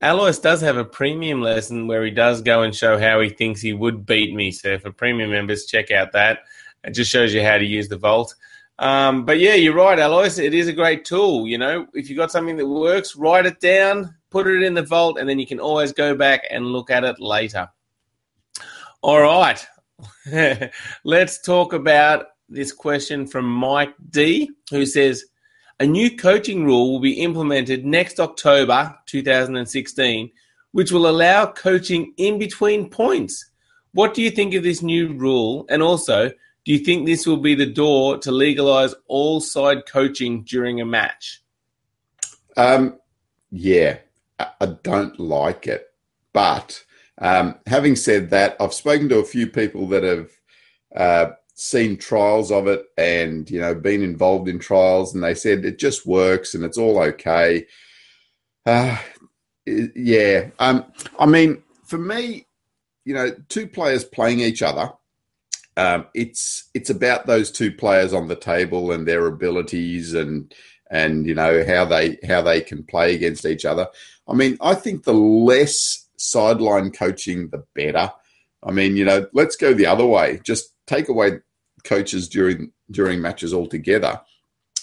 Alois 0.00 0.38
does 0.38 0.60
have 0.60 0.76
a 0.76 0.84
premium 0.84 1.40
lesson 1.40 1.86
where 1.86 2.04
he 2.04 2.10
does 2.10 2.42
go 2.42 2.62
and 2.62 2.74
show 2.74 2.98
how 2.98 3.20
he 3.20 3.30
thinks 3.30 3.60
he 3.60 3.72
would 3.72 4.04
beat 4.06 4.34
me. 4.34 4.50
So, 4.50 4.78
for 4.78 4.92
premium 4.92 5.30
members, 5.30 5.66
check 5.66 5.90
out 5.90 6.12
that. 6.12 6.40
It 6.84 6.90
just 6.90 7.10
shows 7.10 7.32
you 7.32 7.42
how 7.42 7.58
to 7.58 7.64
use 7.64 7.88
the 7.88 7.96
Vault. 7.96 8.34
Um, 8.78 9.24
but 9.24 9.38
yeah, 9.38 9.54
you're 9.54 9.74
right, 9.74 9.98
Alois. 9.98 10.38
It 10.38 10.52
is 10.52 10.68
a 10.68 10.72
great 10.72 11.04
tool. 11.04 11.46
You 11.46 11.58
know, 11.58 11.86
if 11.94 12.08
you've 12.08 12.18
got 12.18 12.30
something 12.32 12.56
that 12.56 12.66
works, 12.66 13.16
write 13.16 13.46
it 13.46 13.60
down, 13.60 14.14
put 14.30 14.46
it 14.46 14.62
in 14.62 14.74
the 14.74 14.82
Vault, 14.82 15.18
and 15.18 15.28
then 15.28 15.38
you 15.38 15.46
can 15.46 15.60
always 15.60 15.92
go 15.92 16.14
back 16.14 16.42
and 16.50 16.66
look 16.66 16.90
at 16.90 17.04
it 17.04 17.20
later. 17.20 17.68
All 19.00 19.20
right. 19.20 19.64
Let's 21.04 21.40
talk 21.40 21.72
about 21.72 22.26
this 22.48 22.72
question 22.72 23.26
from 23.26 23.46
Mike 23.46 23.94
D, 24.10 24.50
who 24.70 24.86
says 24.86 25.24
a 25.80 25.86
new 25.86 26.16
coaching 26.16 26.64
rule 26.64 26.92
will 26.92 27.00
be 27.00 27.20
implemented 27.20 27.84
next 27.84 28.20
October 28.20 28.96
2016, 29.06 30.30
which 30.72 30.92
will 30.92 31.08
allow 31.08 31.46
coaching 31.46 32.12
in 32.16 32.38
between 32.38 32.90
points. 32.90 33.50
What 33.92 34.14
do 34.14 34.22
you 34.22 34.30
think 34.30 34.54
of 34.54 34.62
this 34.62 34.82
new 34.82 35.12
rule? 35.12 35.66
And 35.68 35.82
also, 35.82 36.30
do 36.64 36.72
you 36.72 36.78
think 36.78 37.06
this 37.06 37.26
will 37.26 37.38
be 37.38 37.54
the 37.54 37.66
door 37.66 38.18
to 38.18 38.32
legalize 38.32 38.94
all 39.06 39.40
side 39.40 39.86
coaching 39.86 40.42
during 40.44 40.80
a 40.80 40.84
match? 40.84 41.42
Um, 42.56 42.98
yeah, 43.50 43.98
I 44.38 44.66
don't 44.82 45.18
like 45.18 45.66
it. 45.66 45.86
But 46.32 46.84
um, 47.18 47.56
having 47.66 47.96
said 47.96 48.30
that, 48.30 48.56
I've 48.60 48.74
spoken 48.74 49.08
to 49.10 49.18
a 49.18 49.24
few 49.24 49.46
people 49.46 49.86
that 49.88 50.02
have 50.02 50.30
uh, 50.94 51.32
seen 51.54 51.96
trials 51.96 52.50
of 52.50 52.66
it 52.66 52.84
and 52.98 53.48
you 53.48 53.60
know 53.60 53.74
been 53.74 54.02
involved 54.02 54.48
in 54.48 54.58
trials, 54.58 55.14
and 55.14 55.22
they 55.22 55.34
said 55.34 55.64
it 55.64 55.78
just 55.78 56.06
works 56.06 56.54
and 56.54 56.64
it's 56.64 56.78
all 56.78 56.98
okay. 56.98 57.66
Uh, 58.66 58.98
yeah, 59.66 60.50
um, 60.58 60.84
I 61.18 61.26
mean, 61.26 61.62
for 61.84 61.98
me, 61.98 62.46
you 63.04 63.14
know, 63.14 63.30
two 63.48 63.66
players 63.66 64.04
playing 64.04 64.40
each 64.40 64.62
other. 64.62 64.90
Um, 65.76 66.06
it's 66.14 66.70
it's 66.74 66.90
about 66.90 67.26
those 67.26 67.50
two 67.50 67.72
players 67.72 68.12
on 68.12 68.28
the 68.28 68.36
table 68.36 68.92
and 68.92 69.06
their 69.06 69.26
abilities 69.26 70.14
and 70.14 70.54
and 70.90 71.26
you 71.26 71.34
know 71.34 71.64
how 71.66 71.84
they 71.84 72.18
how 72.26 72.42
they 72.42 72.60
can 72.60 72.84
play 72.84 73.14
against 73.14 73.44
each 73.44 73.64
other. 73.64 73.88
I 74.28 74.34
mean, 74.34 74.56
I 74.60 74.74
think 74.74 75.04
the 75.04 75.12
less 75.12 76.03
sideline 76.16 76.90
coaching, 76.90 77.48
the 77.50 77.64
better. 77.74 78.12
I 78.62 78.70
mean, 78.70 78.96
you 78.96 79.04
know, 79.04 79.26
let's 79.32 79.56
go 79.56 79.74
the 79.74 79.86
other 79.86 80.06
way. 80.06 80.40
Just 80.42 80.72
take 80.86 81.08
away 81.08 81.40
coaches 81.84 82.28
during 82.28 82.72
during 82.90 83.20
matches 83.20 83.52
altogether, 83.52 84.20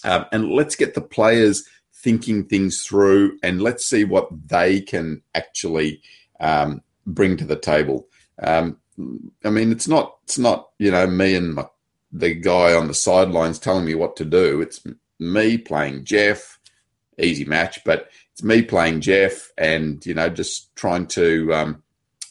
um, 0.03 0.25
and 0.31 0.51
let's 0.51 0.75
get 0.75 0.93
the 0.93 1.01
players 1.01 1.63
thinking 1.93 2.45
things 2.45 2.81
through, 2.81 3.38
and 3.43 3.61
let's 3.61 3.85
see 3.85 4.03
what 4.03 4.29
they 4.47 4.81
can 4.81 5.21
actually 5.35 6.01
um, 6.39 6.81
bring 7.05 7.38
to 7.38 7.45
the 7.45 7.55
table. 7.55 8.07
Um, 8.41 8.77
I 9.43 9.50
mean, 9.50 9.71
it's 9.71 9.88
not 9.88 10.17
it's 10.23 10.38
not 10.38 10.69
you 10.79 10.91
know 10.91 11.07
me 11.07 11.35
and 11.35 11.55
my, 11.55 11.65
the 12.11 12.33
guy 12.33 12.73
on 12.73 12.88
the 12.88 12.93
sidelines 12.93 13.59
telling 13.59 13.85
me 13.85 13.95
what 13.95 14.15
to 14.17 14.25
do. 14.25 14.61
It's 14.61 14.83
me 15.19 15.57
playing 15.57 16.03
Jeff, 16.03 16.59
easy 17.23 17.45
match, 17.45 17.83
but 17.83 18.09
it's 18.33 18.43
me 18.43 18.61
playing 18.61 19.01
Jeff, 19.01 19.51
and 19.57 20.05
you 20.05 20.13
know 20.13 20.29
just 20.29 20.75
trying 20.75 21.07
to 21.07 21.53
um, 21.53 21.83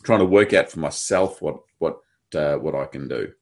trying 0.03 0.21
to 0.21 0.25
work 0.25 0.53
out 0.53 0.71
for 0.71 0.81
myself 0.81 1.41
what 1.43 1.61
what 1.79 2.01
uh, 2.35 2.57
what 2.57 2.75
I 2.75 2.87
can 2.87 3.09
do. 3.09 3.33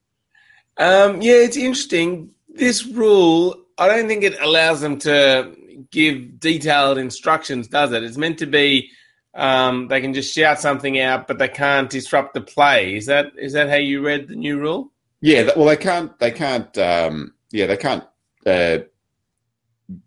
Um, 0.76 1.22
yeah, 1.22 1.34
it's 1.34 1.56
interesting. 1.56 2.30
This 2.48 2.86
rule, 2.86 3.56
I 3.76 3.88
don't 3.88 4.08
think 4.08 4.24
it 4.24 4.40
allows 4.40 4.80
them 4.80 4.98
to 5.00 5.54
give 5.90 6.40
detailed 6.40 6.98
instructions, 6.98 7.68
does 7.68 7.92
it? 7.92 8.02
It's 8.02 8.16
meant 8.16 8.38
to 8.38 8.46
be 8.46 8.90
um, 9.34 9.88
they 9.88 10.00
can 10.00 10.14
just 10.14 10.34
shout 10.34 10.60
something 10.60 10.98
out, 10.98 11.28
but 11.28 11.38
they 11.38 11.48
can't 11.48 11.88
disrupt 11.88 12.34
the 12.34 12.40
play. 12.40 12.96
Is 12.96 13.06
that 13.06 13.32
is 13.36 13.52
that 13.52 13.68
how 13.68 13.76
you 13.76 14.04
read 14.04 14.28
the 14.28 14.36
new 14.36 14.58
rule? 14.58 14.90
Yeah, 15.20 15.50
well, 15.56 15.66
they 15.66 15.76
can't. 15.76 16.16
They 16.18 16.30
can't. 16.30 16.76
Um, 16.76 17.34
yeah, 17.50 17.66
they 17.66 17.76
can't 17.76 18.04
uh, 18.46 18.78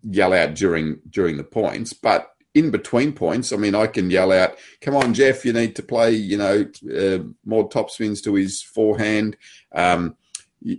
yell 0.03 0.33
out 0.33 0.55
during 0.55 0.99
during 1.09 1.37
the 1.37 1.43
points, 1.43 1.93
but 1.93 2.31
in 2.53 2.69
between 2.69 3.13
points, 3.13 3.53
I 3.53 3.57
mean, 3.57 3.75
I 3.75 3.87
can 3.87 4.09
yell 4.09 4.31
out, 4.31 4.57
"Come 4.81 4.95
on, 4.95 5.13
Jeff! 5.13 5.45
You 5.45 5.53
need 5.53 5.75
to 5.77 5.83
play. 5.83 6.11
You 6.11 6.37
know, 6.37 6.65
uh, 6.93 7.23
more 7.45 7.69
topspins 7.69 8.23
to 8.23 8.35
his 8.35 8.61
forehand." 8.61 9.37
Um, 9.73 10.15
uh, 10.63 10.73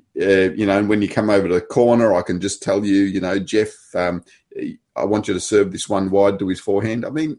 you 0.54 0.66
know, 0.66 0.78
and 0.78 0.88
when 0.88 1.02
you 1.02 1.08
come 1.08 1.28
over 1.30 1.48
to 1.48 1.54
the 1.54 1.60
corner, 1.60 2.14
I 2.14 2.22
can 2.22 2.40
just 2.40 2.62
tell 2.62 2.84
you, 2.84 3.02
you 3.02 3.20
know, 3.20 3.38
Jeff, 3.38 3.74
um, 3.94 4.22
I 4.94 5.04
want 5.04 5.26
you 5.26 5.34
to 5.34 5.40
serve 5.40 5.72
this 5.72 5.88
one 5.88 6.10
wide 6.10 6.38
to 6.38 6.48
his 6.48 6.60
forehand. 6.60 7.04
I 7.04 7.10
mean, 7.10 7.38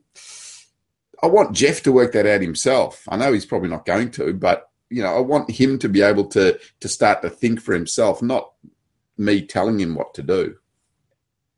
I 1.21 1.27
want 1.27 1.55
Jeff 1.55 1.83
to 1.83 1.91
work 1.91 2.11
that 2.13 2.25
out 2.25 2.41
himself. 2.41 3.03
I 3.07 3.15
know 3.15 3.31
he's 3.31 3.45
probably 3.45 3.69
not 3.69 3.85
going 3.85 4.11
to, 4.11 4.33
but 4.33 4.69
you 4.89 5.01
know, 5.01 5.15
I 5.15 5.19
want 5.21 5.51
him 5.51 5.79
to 5.79 5.89
be 5.89 6.01
able 6.01 6.25
to 6.29 6.59
to 6.81 6.87
start 6.89 7.21
to 7.21 7.29
think 7.29 7.61
for 7.61 7.73
himself, 7.73 8.21
not 8.21 8.51
me 9.17 9.41
telling 9.41 9.79
him 9.79 9.95
what 9.95 10.13
to 10.15 10.23
do. 10.23 10.57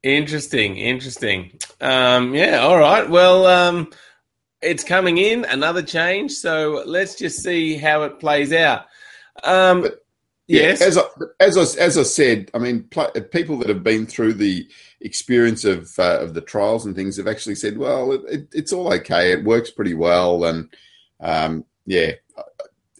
Interesting, 0.05 0.77
interesting. 0.77 1.59
Um, 1.81 2.35
yeah, 2.35 2.59
all 2.59 2.77
right. 2.77 3.09
Well, 3.09 3.47
um, 3.47 3.89
it's 4.61 4.83
coming 4.83 5.17
in 5.17 5.45
another 5.45 5.81
change, 5.81 6.33
so 6.33 6.83
let's 6.85 7.15
just 7.15 7.41
see 7.41 7.75
how 7.75 8.03
it 8.03 8.19
plays 8.19 8.53
out. 8.53 8.85
Um, 9.43 9.81
But- 9.81 10.05
yes, 10.45 10.79
as 10.83 10.99
I, 10.99 11.01
as 11.39 11.57
I, 11.57 11.81
as 11.81 11.97
I 11.97 12.03
said, 12.03 12.51
I 12.53 12.59
mean, 12.59 12.83
pl- 12.91 13.09
people 13.31 13.57
that 13.57 13.67
have 13.69 13.81
been 13.81 14.05
through 14.05 14.33
the 14.33 14.67
experience 15.01 15.65
of 15.65 15.97
uh, 15.97 16.19
of 16.19 16.35
the 16.35 16.41
trials 16.41 16.85
and 16.85 16.95
things 16.95 17.17
have 17.17 17.27
actually 17.27 17.55
said, 17.55 17.79
well, 17.79 18.11
it, 18.11 18.21
it, 18.29 18.47
it's 18.53 18.71
all 18.73 18.93
okay. 18.93 19.31
It 19.31 19.43
works 19.43 19.71
pretty 19.71 19.95
well, 19.95 20.45
and 20.45 20.69
um, 21.19 21.65
yeah. 21.87 22.11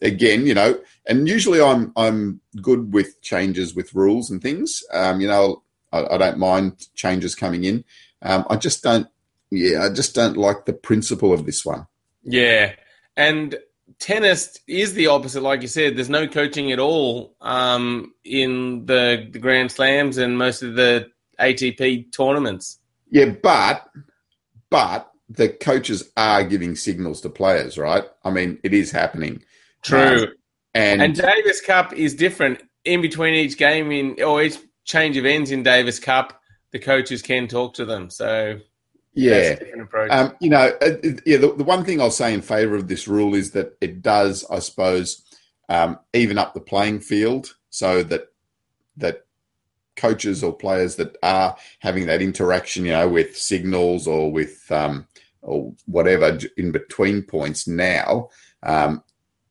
Again, 0.02 0.44
you 0.44 0.54
know, 0.54 0.78
and 1.06 1.28
usually 1.28 1.62
I'm 1.62 1.92
I'm 1.96 2.40
good 2.60 2.92
with 2.92 3.22
changes 3.22 3.76
with 3.76 3.94
rules 3.94 4.28
and 4.28 4.42
things. 4.42 4.82
Um, 4.92 5.20
you 5.20 5.28
know, 5.28 5.62
I, 6.04 6.14
I 6.14 6.18
don't 6.18 6.38
mind 6.38 6.86
changes 6.94 7.34
coming 7.34 7.64
in. 7.64 7.84
Um, 8.22 8.46
I 8.50 8.56
just 8.56 8.82
don't. 8.82 9.06
Yeah, 9.50 9.84
I 9.84 9.92
just 9.92 10.14
don't 10.14 10.36
like 10.36 10.64
the 10.64 10.72
principle 10.72 11.32
of 11.32 11.46
this 11.46 11.64
one. 11.64 11.86
yeah, 12.24 12.72
and 13.16 13.56
tennis 13.98 14.58
is 14.66 14.94
the 14.94 15.06
opposite. 15.06 15.42
Like 15.42 15.62
you 15.62 15.68
said, 15.68 15.96
there's 15.96 16.10
no 16.10 16.26
coaching 16.26 16.72
at 16.72 16.78
all 16.78 17.36
um, 17.40 18.12
in 18.24 18.86
the, 18.86 19.28
the 19.30 19.38
Grand 19.38 19.70
Slams 19.70 20.18
and 20.18 20.36
most 20.36 20.62
of 20.62 20.74
the 20.74 21.08
ATP 21.40 22.12
tournaments. 22.12 22.78
Yeah, 23.10 23.26
but 23.26 23.88
but 24.70 25.10
the 25.28 25.48
coaches 25.48 26.10
are 26.16 26.44
giving 26.44 26.76
signals 26.76 27.20
to 27.22 27.30
players, 27.30 27.78
right? 27.78 28.04
I 28.24 28.30
mean, 28.30 28.58
it 28.62 28.72
is 28.72 28.90
happening. 28.90 29.42
True. 29.82 30.28
And, 30.74 31.02
And 31.02 31.14
Davis 31.14 31.60
Cup 31.60 31.92
is 31.92 32.14
different. 32.14 32.62
In 32.84 33.00
between 33.00 33.34
each 33.34 33.56
game, 33.56 33.90
in 33.90 34.22
or 34.22 34.42
each 34.42 34.58
change 34.86 35.16
of 35.18 35.26
ends 35.26 35.50
in 35.50 35.62
Davis 35.62 35.98
Cup, 35.98 36.40
the 36.70 36.78
coaches 36.78 37.20
can 37.20 37.48
talk 37.48 37.74
to 37.74 37.84
them. 37.84 38.08
So 38.08 38.60
yeah, 39.12 39.30
that's 39.30 39.60
a 39.60 39.64
different 39.64 39.82
approach. 39.82 40.10
um, 40.10 40.36
you 40.40 40.48
know, 40.48 40.72
uh, 40.80 40.86
uh, 40.86 41.10
yeah. 41.26 41.36
The, 41.36 41.54
the 41.54 41.64
one 41.64 41.84
thing 41.84 42.00
I'll 42.00 42.10
say 42.10 42.32
in 42.32 42.40
favour 42.40 42.76
of 42.76 42.88
this 42.88 43.06
rule 43.06 43.34
is 43.34 43.50
that 43.50 43.76
it 43.80 44.00
does, 44.00 44.46
I 44.50 44.60
suppose, 44.60 45.22
um, 45.68 45.98
even 46.14 46.38
up 46.38 46.54
the 46.54 46.60
playing 46.60 47.00
field 47.00 47.54
so 47.68 48.02
that 48.04 48.28
that 48.96 49.26
coaches 49.96 50.42
or 50.42 50.52
players 50.52 50.96
that 50.96 51.16
are 51.22 51.56
having 51.80 52.06
that 52.06 52.22
interaction, 52.22 52.84
you 52.84 52.92
know, 52.92 53.08
with 53.08 53.36
signals 53.36 54.06
or 54.06 54.30
with 54.30 54.70
um, 54.70 55.06
or 55.42 55.72
whatever 55.86 56.38
in 56.56 56.72
between 56.72 57.22
points. 57.22 57.66
Now 57.66 58.28
um, 58.62 59.02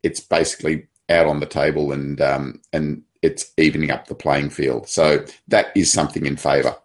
it's 0.03 0.19
basically 0.19 0.87
out 1.09 1.27
on 1.27 1.39
the 1.39 1.45
table 1.45 1.91
and 1.91 2.19
um, 2.21 2.61
and 2.71 3.03
it's 3.25 3.51
evening 3.57 3.91
up 3.91 4.07
the 4.07 4.15
playing 4.15 4.49
field. 4.49 4.87
So 4.87 5.25
that 5.47 5.67
is 5.75 5.91
something 5.91 6.25
in 6.25 6.37
favour. 6.37 6.75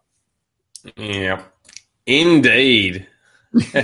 Yeah, 0.97 1.43
indeed. 2.07 3.07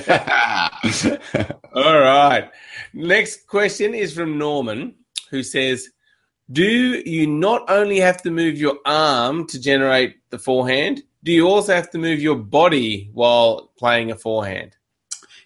All 1.74 2.00
right. 2.00 2.50
Next 2.94 3.46
question 3.46 3.94
is 3.94 4.14
from 4.14 4.38
Norman, 4.38 4.94
who 5.30 5.42
says, 5.42 5.90
"Do 6.50 6.64
you 6.64 7.26
not 7.26 7.68
only 7.68 7.98
have 7.98 8.22
to 8.22 8.30
move 8.30 8.56
your 8.56 8.78
arm 8.86 9.46
to 9.48 9.60
generate 9.60 10.16
the 10.30 10.38
forehand? 10.38 11.02
Do 11.22 11.32
you 11.32 11.48
also 11.48 11.74
have 11.74 11.90
to 11.90 11.98
move 11.98 12.20
your 12.20 12.36
body 12.36 13.10
while 13.12 13.72
playing 13.78 14.10
a 14.10 14.16
forehand?" 14.16 14.76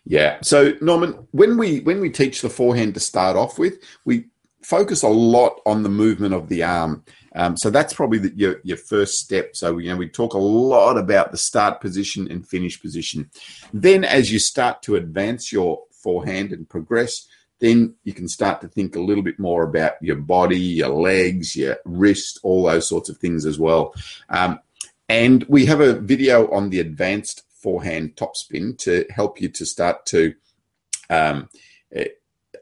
Yeah. 0.05 0.38
So 0.43 0.75
Norman, 0.81 1.26
when 1.33 1.57
we 1.57 1.81
when 1.81 2.00
we 2.00 2.11
teach 2.11 2.43
the 2.43 2.50
forehand 2.50 2.95
to 2.95 3.00
start 3.00 3.37
off 3.37 3.59
with, 3.59 3.79
we 4.05 4.26
focus 4.62 5.02
a 5.02 5.09
lot 5.09 5.61
on 5.67 5.83
the 5.83 5.88
movement 5.88 6.35
of 6.35 6.49
the 6.49 6.62
arm. 6.62 7.05
Um, 7.35 7.57
so 7.57 7.71
that's 7.71 7.93
probably 7.93 8.19
the, 8.19 8.33
your 8.37 8.61
your 8.64 8.76
first 8.76 9.19
step. 9.19 9.55
So 9.55 9.79
you 9.79 9.90
know 9.90 9.97
we 9.97 10.09
talk 10.09 10.35
a 10.35 10.38
lot 10.38 10.99
about 10.99 11.31
the 11.31 11.38
start 11.38 11.81
position 11.81 12.31
and 12.31 12.47
finish 12.47 12.81
position. 12.81 13.31
Then 13.73 14.05
as 14.05 14.33
you 14.33 14.38
start 14.38 14.83
to 14.83 14.97
advance 14.97 15.52
your 15.52 15.83
forehand 16.02 16.52
and 16.52 16.69
progress, 16.69 17.26
then 17.61 17.95
you 18.05 18.12
can 18.12 18.26
start 18.26 18.61
to 18.62 18.69
think 18.69 18.97
a 18.97 19.00
little 19.00 19.23
bit 19.23 19.38
more 19.38 19.62
about 19.62 19.93
your 20.00 20.17
body, 20.17 20.59
your 20.59 20.88
legs, 20.88 21.55
your 21.55 21.76
wrist, 21.85 22.40
all 22.43 22.64
those 22.64 22.88
sorts 22.88 23.09
of 23.09 23.19
things 23.19 23.47
as 23.47 23.59
well. 23.59 23.95
Um, 24.29 24.59
and 25.09 25.45
we 25.49 25.67
have 25.67 25.81
a 25.81 25.99
video 25.99 26.50
on 26.50 26.71
the 26.71 26.81
advanced 26.81 27.43
forehand 27.61 28.17
topspin 28.17 28.79
to 28.79 29.05
help 29.11 29.40
you 29.40 29.49
to 29.50 29.67
start 29.67 30.07
to 30.07 30.35
um, 31.11 31.49
eh, 31.93 32.07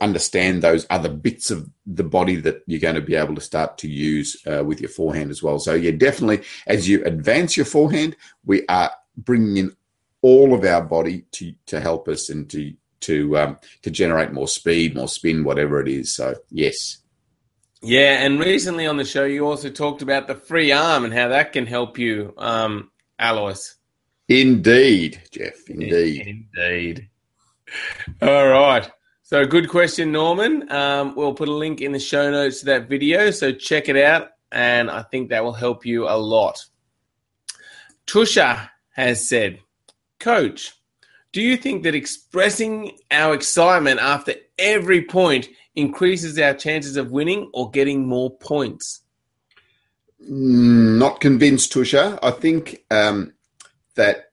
understand 0.00 0.62
those 0.62 0.86
other 0.90 1.08
bits 1.08 1.50
of 1.50 1.68
the 1.86 2.04
body 2.04 2.36
that 2.36 2.62
you're 2.66 2.80
going 2.80 2.94
to 2.94 3.00
be 3.00 3.14
able 3.14 3.34
to 3.34 3.40
start 3.40 3.78
to 3.78 3.88
use 3.88 4.36
uh, 4.46 4.64
with 4.64 4.80
your 4.80 4.90
forehand 4.90 5.30
as 5.30 5.42
well. 5.42 5.58
So, 5.58 5.74
yeah, 5.74 5.92
definitely 5.92 6.42
as 6.66 6.88
you 6.88 7.04
advance 7.04 7.56
your 7.56 7.66
forehand, 7.66 8.16
we 8.44 8.66
are 8.68 8.90
bringing 9.16 9.56
in 9.56 9.76
all 10.22 10.54
of 10.54 10.64
our 10.64 10.82
body 10.82 11.24
to, 11.32 11.54
to 11.66 11.80
help 11.80 12.08
us 12.08 12.28
and 12.30 12.48
to 12.50 12.74
to 13.00 13.38
um, 13.38 13.58
to 13.82 13.90
generate 13.90 14.32
more 14.32 14.48
speed, 14.48 14.94
more 14.96 15.08
spin, 15.08 15.44
whatever 15.44 15.80
it 15.80 15.88
is. 15.88 16.14
So, 16.14 16.34
yes. 16.50 16.98
Yeah, 17.80 18.24
and 18.24 18.40
recently 18.40 18.86
on 18.88 18.96
the 18.96 19.04
show, 19.04 19.24
you 19.24 19.46
also 19.46 19.70
talked 19.70 20.02
about 20.02 20.26
the 20.26 20.34
free 20.34 20.72
arm 20.72 21.04
and 21.04 21.14
how 21.14 21.28
that 21.28 21.52
can 21.52 21.64
help 21.64 21.96
you, 21.96 22.34
um, 22.36 22.90
Alois. 23.20 23.76
Indeed, 24.28 25.22
Jeff. 25.30 25.68
Indeed. 25.68 26.46
Indeed. 26.56 27.08
All 28.20 28.48
right. 28.48 28.90
So, 29.28 29.44
good 29.44 29.68
question, 29.68 30.10
Norman. 30.10 30.72
Um, 30.72 31.14
we'll 31.14 31.34
put 31.34 31.50
a 31.50 31.52
link 31.52 31.82
in 31.82 31.92
the 31.92 31.98
show 31.98 32.30
notes 32.30 32.60
to 32.60 32.64
that 32.64 32.88
video, 32.88 33.30
so 33.30 33.52
check 33.52 33.90
it 33.90 33.96
out, 33.98 34.30
and 34.50 34.90
I 34.90 35.02
think 35.02 35.28
that 35.28 35.44
will 35.44 35.52
help 35.52 35.84
you 35.84 36.08
a 36.08 36.16
lot. 36.16 36.64
Tusha 38.06 38.70
has 38.92 39.28
said, 39.28 39.60
Coach, 40.18 40.72
do 41.32 41.42
you 41.42 41.58
think 41.58 41.82
that 41.82 41.94
expressing 41.94 42.96
our 43.10 43.34
excitement 43.34 44.00
after 44.00 44.32
every 44.58 45.04
point 45.04 45.50
increases 45.74 46.38
our 46.38 46.54
chances 46.54 46.96
of 46.96 47.10
winning 47.10 47.50
or 47.52 47.70
getting 47.70 48.06
more 48.06 48.30
points? 48.30 49.02
Not 50.20 51.20
convinced, 51.20 51.70
Tusha. 51.70 52.18
I 52.22 52.30
think 52.30 52.82
um, 52.90 53.34
that 53.94 54.30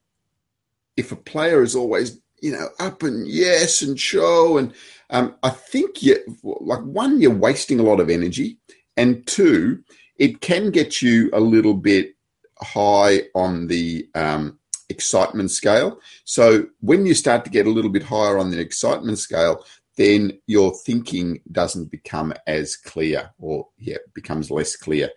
if 0.95 1.11
a 1.11 1.17
player 1.17 1.61
is 1.63 1.75
always 1.75 2.17
you 2.41 2.51
know 2.51 2.69
up 2.79 3.03
and 3.03 3.27
yes 3.27 3.81
and 3.81 3.99
show 3.99 4.57
and 4.57 4.73
um, 5.11 5.35
I 5.43 5.49
think 5.49 6.01
you 6.01 6.17
like 6.43 6.81
one 6.83 7.21
you're 7.21 7.31
wasting 7.31 7.79
a 7.79 7.83
lot 7.83 7.99
of 7.99 8.09
energy 8.09 8.57
and 8.97 9.25
two 9.27 9.83
it 10.17 10.41
can 10.41 10.71
get 10.71 11.01
you 11.01 11.29
a 11.33 11.39
little 11.39 11.73
bit 11.73 12.15
high 12.59 13.21
on 13.35 13.67
the 13.67 14.07
um, 14.15 14.57
excitement 14.89 15.51
scale. 15.51 15.99
So 16.23 16.67
when 16.81 17.05
you 17.05 17.13
start 17.13 17.43
to 17.45 17.51
get 17.51 17.67
a 17.67 17.71
little 17.71 17.91
bit 17.91 18.03
higher 18.03 18.37
on 18.37 18.51
the 18.51 18.59
excitement 18.59 19.19
scale, 19.19 19.65
then 19.97 20.39
your 20.47 20.73
thinking 20.85 21.41
doesn't 21.51 21.89
become 21.91 22.33
as 22.47 22.75
clear 22.75 23.31
or 23.39 23.67
yeah 23.77 23.97
becomes 24.13 24.51
less 24.51 24.75
clear. 24.75 25.09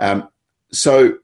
Um, 0.00 0.28
so 0.70 1.18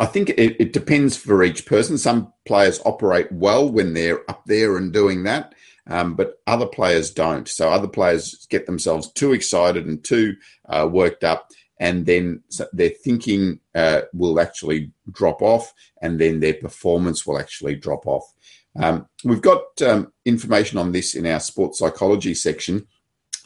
I 0.00 0.06
think 0.06 0.30
it, 0.30 0.56
it, 0.60 0.72
depends 0.72 1.16
for 1.16 1.42
each 1.42 1.66
person. 1.66 1.98
Some 1.98 2.32
players 2.46 2.80
operate 2.84 3.32
well 3.32 3.68
when 3.68 3.94
they're 3.94 4.28
up 4.30 4.44
there 4.46 4.76
and 4.76 4.92
doing 4.92 5.24
that, 5.24 5.54
um, 5.88 6.14
but 6.14 6.40
other 6.46 6.66
players 6.66 7.10
don't. 7.10 7.48
So 7.48 7.68
other 7.70 7.88
players 7.88 8.46
get 8.48 8.66
themselves 8.66 9.10
too 9.12 9.32
excited 9.32 9.86
and 9.86 10.02
too 10.04 10.36
uh, 10.68 10.88
worked 10.90 11.24
up, 11.24 11.50
and 11.80 12.06
then 12.06 12.42
their 12.72 12.90
thinking 12.90 13.58
uh, 13.74 14.02
will 14.12 14.38
actually 14.38 14.92
drop 15.10 15.42
off, 15.42 15.72
and 16.00 16.20
then 16.20 16.38
their 16.38 16.54
performance 16.54 17.26
will 17.26 17.38
actually 17.38 17.74
drop 17.74 18.06
off. 18.06 18.32
Um, 18.80 19.08
we've 19.24 19.42
got 19.42 19.82
um, 19.82 20.12
information 20.24 20.78
on 20.78 20.92
this 20.92 21.16
in 21.16 21.26
our 21.26 21.40
sports 21.40 21.80
psychology 21.80 22.34
section 22.34 22.86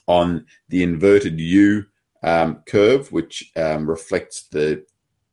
on 0.06 0.44
the 0.68 0.82
inverted 0.82 1.40
U 1.40 1.86
um, 2.22 2.62
curve, 2.66 3.10
which 3.10 3.50
um, 3.56 3.88
reflects 3.88 4.48
the 4.50 4.84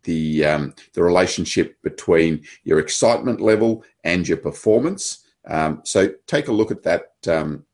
the 0.09 0.43
um, 0.43 0.73
the 0.93 1.03
relationship 1.03 1.79
between 1.83 2.43
your 2.63 2.79
excitement 2.79 3.39
level 3.39 3.83
and 4.03 4.27
your 4.27 4.37
performance. 4.37 5.23
Um, 5.47 5.81
so 5.83 6.09
take 6.25 6.47
a 6.47 6.51
look 6.51 6.71
at 6.71 6.83
that 6.83 7.11
um, 7.27 7.65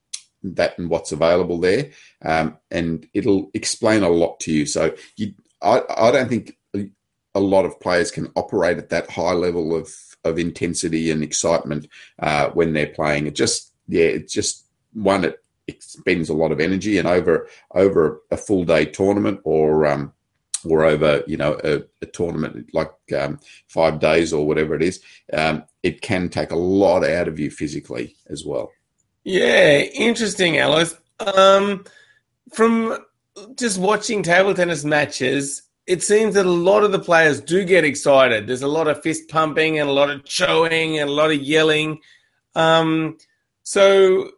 that 0.44 0.78
and 0.78 0.90
what's 0.90 1.14
available 1.14 1.60
there, 1.60 1.92
um, 2.24 2.58
and 2.70 3.08
it'll 3.14 3.50
explain 3.54 4.04
a 4.04 4.10
lot 4.10 4.42
to 4.42 4.52
you. 4.52 4.66
So 4.66 4.94
you, 5.16 5.34
I, 5.62 5.82
I 5.98 6.12
don't 6.12 6.28
think 6.28 6.58
a 6.74 7.40
lot 7.40 7.66
of 7.66 7.80
players 7.80 8.12
can 8.12 8.32
operate 8.36 8.78
at 8.78 8.90
that 8.90 9.10
high 9.10 9.34
level 9.34 9.74
of 9.74 9.90
of 10.26 10.38
intensity 10.38 11.12
and 11.12 11.24
excitement 11.24 11.88
uh, 12.20 12.50
when 12.50 12.74
they're 12.74 12.88
playing. 13.00 13.28
It 13.28 13.36
just 13.36 13.72
yeah, 13.88 14.08
it's 14.18 14.34
just 14.34 14.66
one 14.92 15.24
it 15.24 15.42
expends 15.68 16.28
a 16.30 16.34
lot 16.34 16.52
of 16.52 16.60
energy, 16.60 16.98
and 16.98 17.08
over 17.08 17.48
over 17.74 18.22
a 18.30 18.36
full 18.36 18.66
day 18.66 18.84
tournament 18.86 19.40
or 19.46 19.86
um, 19.86 20.12
or 20.66 20.86
over 20.86 21.24
you 21.28 21.38
know 21.38 21.60
a, 21.64 21.84
a 22.02 22.06
tournament 22.06 22.70
like 22.74 22.92
um, 23.18 23.40
five 23.68 24.00
days 24.00 24.34
or 24.34 24.46
whatever 24.46 24.76
it 24.76 24.84
is, 24.84 25.02
um, 25.34 25.64
it 25.84 26.02
can 26.02 26.30
take 26.30 26.52
a 26.52 26.58
lot 26.58 27.04
out 27.04 27.28
of 27.28 27.40
you 27.40 27.50
physically 27.52 28.16
as 28.30 28.46
well. 28.46 28.72
Yeah, 29.24 29.80
interesting, 29.80 30.60
Alois. 30.60 30.94
Um, 31.20 31.86
from 32.54 32.98
just 33.56 33.80
watching 33.80 34.24
table 34.24 34.54
tennis 34.54 34.86
matches, 34.86 35.64
it 35.88 36.04
seems 36.04 36.36
that 36.36 36.46
a 36.46 36.52
lot 36.52 36.84
of 36.84 36.92
the 36.92 37.00
players 37.00 37.42
do 37.42 37.64
get 37.64 37.84
excited. 37.84 38.48
There's 38.48 38.62
a 38.62 38.68
lot 38.68 38.88
of 38.88 39.02
fist 39.02 39.30
pumping 39.30 39.80
and 39.80 39.90
a 39.90 39.94
lot 39.94 40.10
of 40.10 40.24
chowing 40.24 41.00
and 41.00 41.10
a 41.10 41.14
lot 41.14 41.32
of 41.32 41.42
yelling. 41.42 42.00
Um, 42.56 43.18
so, 43.64 44.32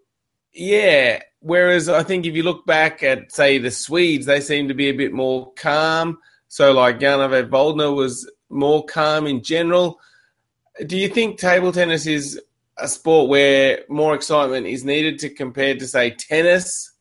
yeah, 0.53 1.21
Whereas 1.47 1.87
I 1.87 2.03
think 2.03 2.25
if 2.25 2.35
you 2.35 2.43
look 2.43 2.65
back 2.65 3.03
at, 3.03 3.31
say, 3.31 3.57
the 3.57 3.71
Swedes, 3.71 4.25
they 4.25 4.41
seem 4.41 4.67
to 4.67 4.73
be 4.73 4.89
a 4.89 4.91
bit 4.91 5.13
more 5.13 5.53
calm. 5.53 6.19
So, 6.49 6.73
like 6.73 6.99
Jan-Ove 6.99 7.49
Waldner 7.49 7.95
was 7.95 8.29
more 8.49 8.83
calm 8.83 9.25
in 9.27 9.41
general. 9.41 9.97
Do 10.85 10.97
you 10.97 11.07
think 11.07 11.39
table 11.39 11.71
tennis 11.71 12.05
is 12.05 12.37
a 12.77 12.89
sport 12.89 13.29
where 13.29 13.85
more 13.87 14.13
excitement 14.13 14.67
is 14.67 14.83
needed 14.83 15.19
to 15.19 15.29
compare 15.29 15.73
to, 15.75 15.87
say, 15.87 16.11
tennis? 16.11 16.91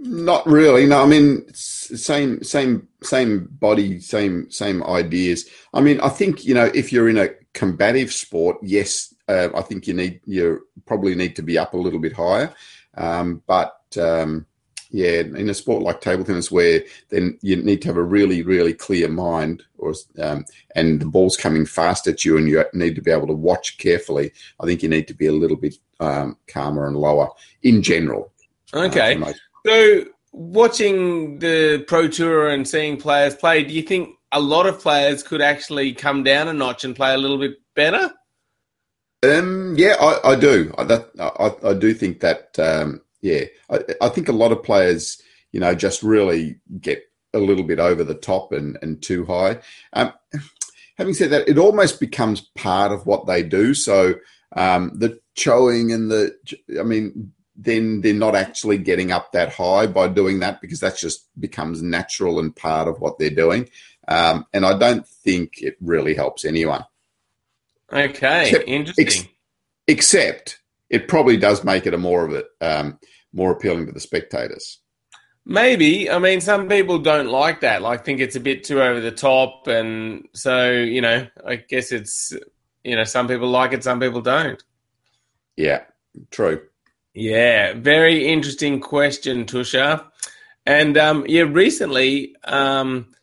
Not 0.00 0.46
really. 0.46 0.84
No, 0.84 1.02
I 1.02 1.06
mean, 1.06 1.46
same, 1.54 2.42
same, 2.42 2.88
same 3.02 3.48
body, 3.52 4.00
same, 4.00 4.50
same 4.50 4.82
ideas. 4.84 5.48
I 5.72 5.80
mean, 5.80 5.98
I 6.00 6.10
think 6.10 6.44
you 6.44 6.52
know, 6.52 6.70
if 6.74 6.92
you're 6.92 7.08
in 7.08 7.16
a 7.16 7.30
combative 7.54 8.12
sport, 8.12 8.58
yes, 8.62 9.14
uh, 9.28 9.48
I 9.54 9.62
think 9.62 9.86
you 9.86 9.94
need 9.94 10.20
you 10.26 10.66
probably 10.84 11.14
need 11.14 11.36
to 11.36 11.42
be 11.42 11.56
up 11.56 11.72
a 11.72 11.78
little 11.78 12.00
bit 12.00 12.12
higher. 12.12 12.52
Um, 12.94 13.42
but 13.46 13.76
um, 14.00 14.46
yeah, 14.92 15.20
in 15.20 15.48
a 15.48 15.54
sport 15.54 15.82
like 15.82 16.00
table 16.00 16.24
tennis, 16.24 16.50
where 16.50 16.82
then 17.08 17.38
you 17.40 17.56
need 17.56 17.80
to 17.82 17.88
have 17.88 17.96
a 17.96 18.02
really, 18.02 18.42
really 18.42 18.74
clear 18.74 19.08
mind, 19.08 19.62
or 19.78 19.94
um, 20.18 20.44
and 20.76 21.00
the 21.00 21.06
ball's 21.06 21.36
coming 21.36 21.64
fast 21.64 22.06
at 22.06 22.24
you, 22.24 22.36
and 22.36 22.48
you 22.48 22.62
need 22.74 22.94
to 22.94 23.02
be 23.02 23.10
able 23.10 23.26
to 23.26 23.32
watch 23.32 23.78
carefully. 23.78 24.32
I 24.60 24.66
think 24.66 24.82
you 24.82 24.90
need 24.90 25.08
to 25.08 25.14
be 25.14 25.26
a 25.26 25.32
little 25.32 25.56
bit 25.56 25.76
um, 25.98 26.36
calmer 26.46 26.86
and 26.86 26.96
lower 26.96 27.30
in 27.62 27.82
general. 27.82 28.32
Uh, 28.74 28.80
okay, 28.84 29.20
uh, 29.20 29.32
so 29.64 30.04
watching 30.32 31.38
the 31.38 31.84
pro 31.88 32.08
tour 32.08 32.48
and 32.48 32.68
seeing 32.68 32.98
players 32.98 33.34
play, 33.34 33.64
do 33.64 33.72
you 33.72 33.82
think 33.82 34.10
a 34.30 34.40
lot 34.40 34.66
of 34.66 34.78
players 34.78 35.22
could 35.22 35.40
actually 35.40 35.94
come 35.94 36.22
down 36.22 36.48
a 36.48 36.52
notch 36.52 36.84
and 36.84 36.94
play 36.94 37.14
a 37.14 37.18
little 37.18 37.38
bit 37.38 37.56
better? 37.74 38.12
Um, 39.22 39.74
yeah, 39.76 39.96
I, 40.00 40.32
I 40.32 40.36
do. 40.36 40.74
I, 40.76 40.84
that, 40.84 41.10
I, 41.18 41.68
I, 41.68 41.74
do 41.74 41.94
think 41.94 42.20
that. 42.20 42.58
Um, 42.58 43.02
yeah, 43.20 43.44
I, 44.00 44.08
think 44.08 44.28
a 44.28 44.32
lot 44.32 44.50
of 44.50 44.64
players, 44.64 45.22
you 45.52 45.60
know, 45.60 45.74
just 45.76 46.02
really 46.02 46.56
get 46.80 47.04
a 47.32 47.38
little 47.38 47.62
bit 47.62 47.78
over 47.78 48.02
the 48.02 48.16
top 48.16 48.52
and, 48.52 48.76
and 48.82 49.00
too 49.00 49.24
high. 49.24 49.60
Um, 49.92 50.12
having 50.98 51.14
said 51.14 51.30
that, 51.30 51.48
it 51.48 51.56
almost 51.56 52.00
becomes 52.00 52.40
part 52.56 52.90
of 52.90 53.06
what 53.06 53.26
they 53.26 53.44
do. 53.44 53.74
So 53.74 54.14
um, 54.56 54.92
the 54.96 55.20
chowing 55.36 55.94
and 55.94 56.10
the, 56.10 56.36
I 56.78 56.82
mean, 56.82 57.32
then 57.54 58.00
they're 58.00 58.12
not 58.12 58.34
actually 58.34 58.78
getting 58.78 59.12
up 59.12 59.32
that 59.32 59.52
high 59.52 59.86
by 59.86 60.08
doing 60.08 60.40
that 60.40 60.60
because 60.60 60.80
that 60.80 60.96
just 60.96 61.28
becomes 61.38 61.80
natural 61.80 62.40
and 62.40 62.54
part 62.54 62.88
of 62.88 62.98
what 62.98 63.18
they're 63.18 63.30
doing. 63.30 63.68
Um, 64.08 64.46
and 64.52 64.66
I 64.66 64.76
don't 64.76 65.06
think 65.06 65.62
it 65.62 65.76
really 65.80 66.14
helps 66.14 66.44
anyone. 66.44 66.84
Okay, 67.92 68.48
except, 68.48 68.68
interesting. 68.68 69.06
Ex- 69.06 69.26
except 69.86 70.58
it 70.90 71.08
probably 71.08 71.36
does 71.36 71.64
make 71.64 71.86
it 71.86 71.94
a 71.94 71.98
more 71.98 72.24
of 72.24 72.32
it 72.32 72.46
um, 72.60 72.98
more 73.32 73.52
appealing 73.52 73.86
to 73.86 73.92
the 73.92 74.00
spectators. 74.00 74.78
Maybe. 75.44 76.08
I 76.08 76.18
mean, 76.18 76.40
some 76.40 76.68
people 76.68 76.98
don't 76.98 77.28
like 77.28 77.60
that. 77.60 77.82
Like, 77.82 78.04
think 78.04 78.20
it's 78.20 78.36
a 78.36 78.40
bit 78.40 78.62
too 78.62 78.80
over 78.80 79.00
the 79.00 79.10
top, 79.10 79.66
and 79.66 80.28
so 80.34 80.70
you 80.70 81.00
know, 81.00 81.26
I 81.46 81.56
guess 81.56 81.92
it's 81.92 82.32
you 82.84 82.96
know, 82.96 83.04
some 83.04 83.28
people 83.28 83.48
like 83.48 83.72
it, 83.72 83.84
some 83.84 84.00
people 84.00 84.20
don't. 84.20 84.62
Yeah, 85.56 85.84
true. 86.30 86.62
Yeah, 87.14 87.74
very 87.74 88.26
interesting 88.26 88.80
question, 88.80 89.44
Tusha. 89.44 90.06
And 90.64 90.96
um, 90.96 91.24
yeah, 91.28 91.42
recently, 91.42 92.36
um, 92.44 93.14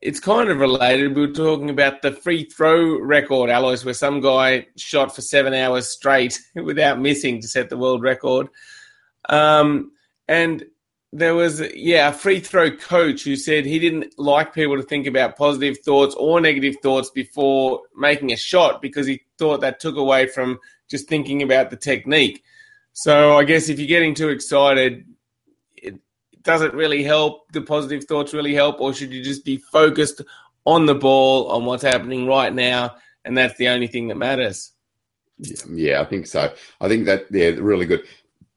it's 0.00 0.20
kind 0.20 0.48
of 0.48 0.58
related. 0.58 1.14
We 1.14 1.26
were 1.26 1.32
talking 1.32 1.70
about 1.70 2.02
the 2.02 2.12
free 2.12 2.44
throw 2.44 2.98
record, 2.98 3.50
Alois, 3.50 3.84
where 3.84 3.94
some 3.94 4.20
guy 4.20 4.66
shot 4.76 5.14
for 5.14 5.20
seven 5.20 5.52
hours 5.52 5.88
straight 5.88 6.40
without 6.54 7.00
missing 7.00 7.40
to 7.40 7.48
set 7.48 7.68
the 7.68 7.76
world 7.76 8.02
record. 8.02 8.48
Um, 9.28 9.92
and 10.28 10.64
there 11.12 11.34
was 11.34 11.60
yeah 11.74 12.08
a 12.08 12.12
free 12.12 12.38
throw 12.38 12.70
coach 12.70 13.24
who 13.24 13.34
said 13.34 13.66
he 13.66 13.78
didn't 13.78 14.16
like 14.16 14.54
people 14.54 14.76
to 14.76 14.82
think 14.82 15.06
about 15.06 15.36
positive 15.36 15.76
thoughts 15.84 16.14
or 16.14 16.40
negative 16.40 16.76
thoughts 16.82 17.10
before 17.10 17.82
making 17.96 18.32
a 18.32 18.36
shot 18.36 18.80
because 18.80 19.06
he 19.06 19.20
thought 19.36 19.60
that 19.60 19.80
took 19.80 19.96
away 19.96 20.26
from 20.26 20.58
just 20.88 21.08
thinking 21.08 21.42
about 21.42 21.70
the 21.70 21.76
technique 21.76 22.44
so 22.92 23.36
i 23.36 23.42
guess 23.42 23.68
if 23.68 23.80
you're 23.80 23.88
getting 23.88 24.14
too 24.14 24.28
excited 24.28 25.04
it 26.40 26.44
doesn't 26.44 26.74
really 26.74 27.02
help 27.02 27.50
the 27.52 27.60
positive 27.60 28.04
thoughts 28.04 28.32
really 28.32 28.54
help 28.54 28.80
or 28.80 28.94
should 28.94 29.12
you 29.12 29.22
just 29.22 29.44
be 29.44 29.58
focused 29.58 30.22
on 30.64 30.86
the 30.86 30.94
ball 30.94 31.48
on 31.48 31.64
what's 31.64 31.82
happening 31.82 32.26
right 32.26 32.54
now 32.54 32.94
and 33.24 33.36
that's 33.36 33.56
the 33.58 33.68
only 33.68 33.86
thing 33.86 34.08
that 34.08 34.16
matters 34.16 34.72
yeah 35.70 36.00
i 36.00 36.04
think 36.04 36.26
so 36.26 36.52
i 36.80 36.88
think 36.88 37.04
that 37.06 37.24
yeah 37.30 37.50
really 37.58 37.86
good 37.86 38.02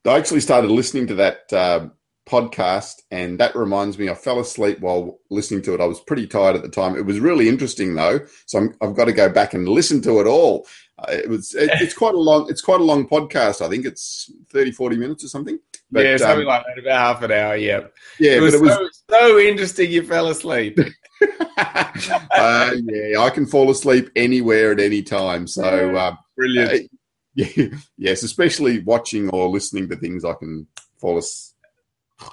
i 0.06 0.18
actually 0.18 0.40
started 0.40 0.72
listening 0.72 1.08
to 1.08 1.16
that 1.16 1.52
uh, 1.54 1.88
podcast, 2.28 3.02
and 3.12 3.40
that 3.40 3.56
reminds 3.56 3.98
me, 3.98 4.10
I 4.10 4.16
fell 4.16 4.40
asleep 4.40 4.80
while 4.80 5.20
listening 5.30 5.62
to 5.64 5.74
it. 5.74 5.82
I 5.82 5.86
was 5.86 6.00
pretty 6.00 6.28
tired 6.28 6.56
at 6.56 6.62
the 6.62 6.70
time. 6.70 6.96
It 6.96 7.06
was 7.06 7.20
really 7.20 7.50
interesting 7.50 7.96
though, 7.96 8.22
so 8.46 8.60
i 8.82 8.86
have 8.86 8.96
got 8.96 9.06
to 9.06 9.14
go 9.14 9.30
back 9.30 9.54
and 9.54 9.68
listen 9.68 10.02
to 10.04 10.20
it 10.20 10.28
all. 10.28 10.66
Uh, 11.00 11.12
it 11.12 11.30
was 11.30 11.56
it, 11.56 11.70
it's 11.82 11.94
quite 11.94 12.14
a 12.14 12.20
long 12.20 12.50
it's 12.50 12.62
quite 12.62 12.80
a 12.80 12.84
long 12.84 13.08
podcast. 13.08 13.66
I 13.66 13.70
think 13.70 13.86
it's 13.86 14.32
30, 14.52 14.72
40 14.72 14.98
minutes 14.98 15.24
or 15.24 15.28
something. 15.28 15.60
But, 15.92 16.06
yeah, 16.06 16.18
something 16.18 16.42
um, 16.42 16.46
like 16.46 16.66
that, 16.66 16.82
about 16.82 17.16
half 17.16 17.24
an 17.24 17.32
hour. 17.32 17.56
Yeah, 17.56 17.82
yeah, 18.20 18.34
it 18.34 18.42
was, 18.42 18.54
it 18.56 18.62
was 18.62 18.72
so, 18.72 18.90
so, 19.10 19.40
interesting. 19.40 19.92
You 19.92 20.04
fell 20.04 20.28
asleep. 20.28 20.80
uh, 21.58 22.72
yeah, 22.86 23.20
I 23.20 23.30
can 23.34 23.46
fall 23.46 23.70
asleep 23.70 24.10
anywhere 24.16 24.72
at 24.72 24.80
any 24.80 25.04
time. 25.04 25.48
So 25.48 25.96
uh, 25.96 26.16
brilliant. 26.36 26.72
Uh, 26.72 26.88
yeah, 27.36 27.68
yes, 27.98 28.24
especially 28.24 28.80
watching 28.80 29.30
or 29.30 29.50
listening 29.50 29.90
to 29.90 29.96
things, 29.96 30.24
I 30.24 30.34
can 30.34 30.68
fall 31.00 31.18
asleep 31.18 31.54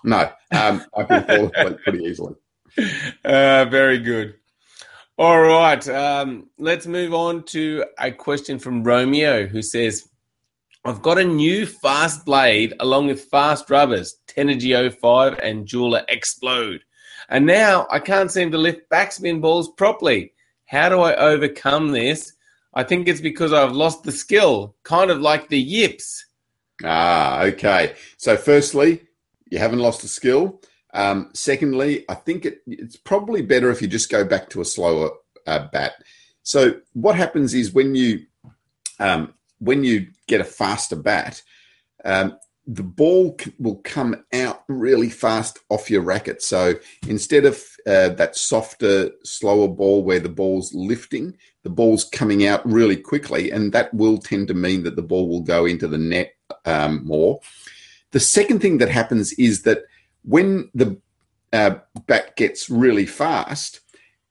no, 0.05 0.31
um, 0.53 0.85
I 0.97 1.03
can 1.05 1.25
fall 1.25 1.51
asleep 1.55 1.79
pretty 1.83 2.05
easily. 2.05 2.35
Uh, 3.25 3.65
very 3.65 3.99
good. 3.99 4.37
All 5.21 5.43
right, 5.43 5.87
um, 5.87 6.49
let's 6.57 6.87
move 6.87 7.13
on 7.13 7.43
to 7.49 7.85
a 7.99 8.11
question 8.11 8.59
from 8.59 8.83
Romeo 8.83 9.47
who 9.47 9.61
says, 9.61 10.09
I've 10.87 11.03
got 11.03 11.19
a 11.19 11.25
new 11.25 11.67
fast 11.67 12.25
blade 12.25 12.73
along 12.81 13.09
with 13.09 13.25
fast 13.25 13.69
rubbers, 13.69 14.17
Tenergy 14.27 14.91
05 14.99 15.39
and 15.43 15.67
Jeweler 15.67 16.07
Explode. 16.09 16.81
And 17.29 17.45
now 17.45 17.87
I 17.91 17.99
can't 17.99 18.31
seem 18.31 18.51
to 18.53 18.57
lift 18.57 18.89
backspin 18.89 19.43
balls 19.43 19.71
properly. 19.77 20.33
How 20.65 20.89
do 20.89 21.01
I 21.01 21.15
overcome 21.17 21.89
this? 21.89 22.33
I 22.73 22.83
think 22.83 23.07
it's 23.07 23.21
because 23.21 23.53
I've 23.53 23.73
lost 23.73 24.05
the 24.05 24.13
skill, 24.13 24.75
kind 24.85 25.11
of 25.11 25.21
like 25.21 25.51
the 25.51 25.61
yips. 25.61 26.25
Ah, 26.83 27.43
okay. 27.43 27.95
So, 28.17 28.39
firstly, 28.39 29.03
you 29.51 29.59
haven't 29.59 29.81
lost 29.81 30.01
the 30.01 30.09
skill. 30.09 30.63
Um, 30.93 31.31
secondly, 31.35 32.05
I 32.09 32.15
think 32.15 32.45
it, 32.45 32.63
it's 32.67 32.97
probably 32.97 33.43
better 33.43 33.71
if 33.71 33.81
you 33.81 33.89
just 33.89 34.11
go 34.11 34.25
back 34.25 34.51
to 34.51 34.61
a 34.61 34.65
slower 34.65 35.11
uh, 35.47 35.69
bat. 35.73 35.93
So 36.43 36.81
what 36.95 37.17
happens 37.17 37.55
is 37.55 37.73
when 37.73 37.95
you 37.95 38.27
um, 38.99 39.35
when 39.59 39.85
you 39.85 40.09
get 40.27 40.41
a 40.41 40.45
faster 40.45 40.97
bat, 40.97 41.43
um, 42.05 42.37
the 42.67 42.83
ball 42.83 43.37
c- 43.41 43.53
will 43.59 43.77
come 43.77 44.25
out 44.33 44.65
really 44.69 45.11
fast 45.11 45.59
off 45.71 45.91
your 45.91 46.03
racket. 46.03 46.43
So 46.43 46.75
instead 47.09 47.45
of 47.45 47.63
uh, 47.87 48.11
that 48.11 48.37
softer, 48.37 49.11
slower 49.25 49.69
ball 49.69 50.03
where 50.03 50.21
the 50.21 50.29
ball's 50.29 50.75
lifting, 50.75 51.37
the 51.63 51.71
ball's 51.71 52.05
coming 52.05 52.47
out 52.47 52.65
really 52.67 52.97
quickly, 52.97 53.51
and 53.51 53.73
that 53.73 53.93
will 53.95 54.19
tend 54.19 54.49
to 54.49 54.55
mean 54.55 54.83
that 54.85 54.97
the 54.97 55.03
ball 55.03 55.29
will 55.29 55.41
go 55.43 55.67
into 55.67 55.89
the 55.89 55.99
net 55.99 56.35
um, 56.65 57.05
more. 57.05 57.41
The 58.13 58.21
second 58.21 58.61
thing 58.61 58.79
that 58.79 58.89
happens 58.89 59.33
is 59.35 59.63
that 59.63 59.85
when 60.23 60.71
the 60.75 60.99
uh, 61.53 61.77
bat 62.07 62.37
gets 62.37 62.71
really 62.71 63.07
fast 63.07 63.81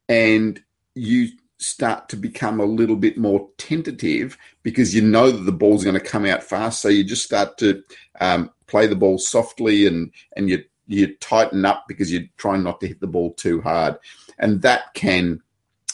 and 0.08 0.62
you 0.96 1.30
start 1.58 2.08
to 2.10 2.16
become 2.16 2.60
a 2.60 2.66
little 2.66 2.96
bit 2.96 3.18
more 3.18 3.50
tentative 3.58 4.38
because 4.64 4.96
you 4.96 5.02
know 5.02 5.30
that 5.30 5.44
the 5.44 5.52
ball's 5.52 5.84
going 5.84 5.94
to 5.94 6.00
come 6.00 6.26
out 6.26 6.42
fast. 6.42 6.82
So 6.82 6.88
you 6.88 7.04
just 7.04 7.26
start 7.26 7.58
to 7.58 7.84
um, 8.22 8.50
play 8.68 8.88
the 8.88 8.96
ball 8.96 9.18
softly 9.18 9.86
and, 9.86 10.12
and 10.38 10.50
you, 10.50 10.64
you 10.88 11.16
tighten 11.16 11.66
up 11.66 11.86
because 11.88 12.12
you're 12.12 12.24
trying 12.38 12.64
not 12.64 12.80
to 12.80 12.88
hit 12.88 13.02
the 13.02 13.08
ball 13.08 13.34
too 13.34 13.62
hard. 13.62 13.98
And 14.40 14.62
that 14.62 14.94
can 14.94 15.42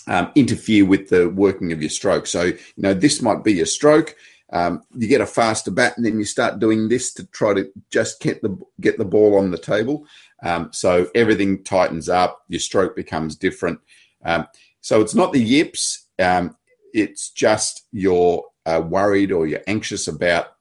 um, 0.08 0.32
interfere 0.36 0.86
with 0.86 1.10
the 1.10 1.30
working 1.30 1.72
of 1.72 1.82
your 1.82 1.90
stroke. 1.90 2.28
So, 2.28 2.44
you 2.44 2.58
know, 2.78 2.94
this 2.94 3.22
might 3.22 3.44
be 3.44 3.54
your 3.54 3.66
stroke 3.66 4.16
um, 4.56 4.84
you 4.96 5.10
get 5.10 5.20
a 5.20 5.26
faster 5.26 5.70
bat, 5.70 5.98
and 5.98 6.06
then 6.06 6.18
you 6.18 6.24
start 6.24 6.60
doing 6.60 6.88
this 6.88 7.14
to 7.16 7.26
try 7.28 7.54
to 7.54 7.70
just 7.92 8.22
get 8.22 8.42
the 8.42 8.58
get 8.80 8.98
the 8.98 9.04
ball 9.04 9.38
on 9.38 9.52
the 9.52 9.58
table. 9.58 10.08
Um, 10.44 10.70
so 10.72 11.10
everything 11.14 11.62
tightens 11.66 12.08
up. 12.08 12.42
Your 12.48 12.62
stroke 12.62 12.96
becomes 12.96 13.36
different. 13.36 13.82
Um, 14.24 14.48
so 14.80 15.02
it's 15.02 15.14
not 15.14 15.34
the 15.34 15.44
yips. 15.44 16.08
Um, 16.20 16.56
it's 16.94 17.32
just 17.32 17.86
you're 17.92 18.46
uh, 18.66 18.82
worried 18.82 19.34
or 19.34 19.46
you're 19.46 19.60
anxious 19.68 20.08
about 20.08 20.56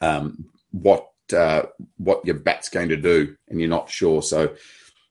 um, 0.00 0.46
what 0.70 1.06
uh, 1.36 1.64
what 1.98 2.24
your 2.24 2.36
bat's 2.36 2.70
going 2.70 2.88
to 2.88 2.96
do, 2.96 3.36
and 3.48 3.60
you're 3.60 3.68
not 3.68 3.90
sure. 3.90 4.22
So 4.22 4.54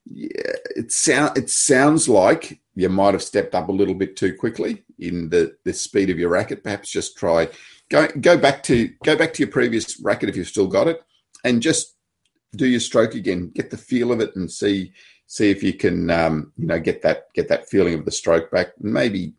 yeah, 0.06 0.56
it 0.76 0.92
sound 0.92 1.38
it 1.38 1.52
sounds 1.52 2.10
like 2.10 2.60
you 2.76 2.90
might 2.90 3.14
have 3.14 3.24
stepped 3.24 3.56
up 3.56 3.70
a 3.70 3.74
little 3.74 3.96
bit 3.96 4.16
too 4.16 4.36
quickly 4.36 4.84
in 5.00 5.30
the 5.30 5.56
the 5.64 5.74
speed 5.74 6.10
of 6.10 6.20
your 6.20 6.30
racket. 6.30 6.64
Perhaps 6.64 6.92
just 6.92 7.18
try 7.18 7.50
go 7.90 8.08
go 8.20 8.38
back 8.38 8.64
to 8.64 8.90
go 9.04 9.16
back 9.16 9.34
to 9.34 9.44
your 9.44 9.52
previous 9.52 10.00
racket 10.02 10.30
if 10.30 10.36
you've 10.36 10.48
still 10.48 10.68
got 10.68 10.88
it, 10.88 11.02
and 11.44 11.62
just 11.62 11.96
do 12.56 12.68
your 12.68 12.80
stroke 12.80 13.16
again. 13.16 13.52
Get 13.54 13.70
the 13.72 13.78
feel 13.78 14.12
of 14.12 14.20
it 14.20 14.36
and 14.36 14.52
see 14.52 14.92
see 15.28 15.50
if 15.50 15.64
you 15.64 15.74
can 15.74 16.10
um, 16.10 16.52
you 16.58 16.68
know 16.68 16.80
get 16.80 17.02
that 17.02 17.34
get 17.34 17.48
that 17.50 17.68
feeling 17.70 17.94
of 17.94 18.06
the 18.06 18.12
stroke 18.12 18.52
back. 18.52 18.70
Maybe 18.80 19.34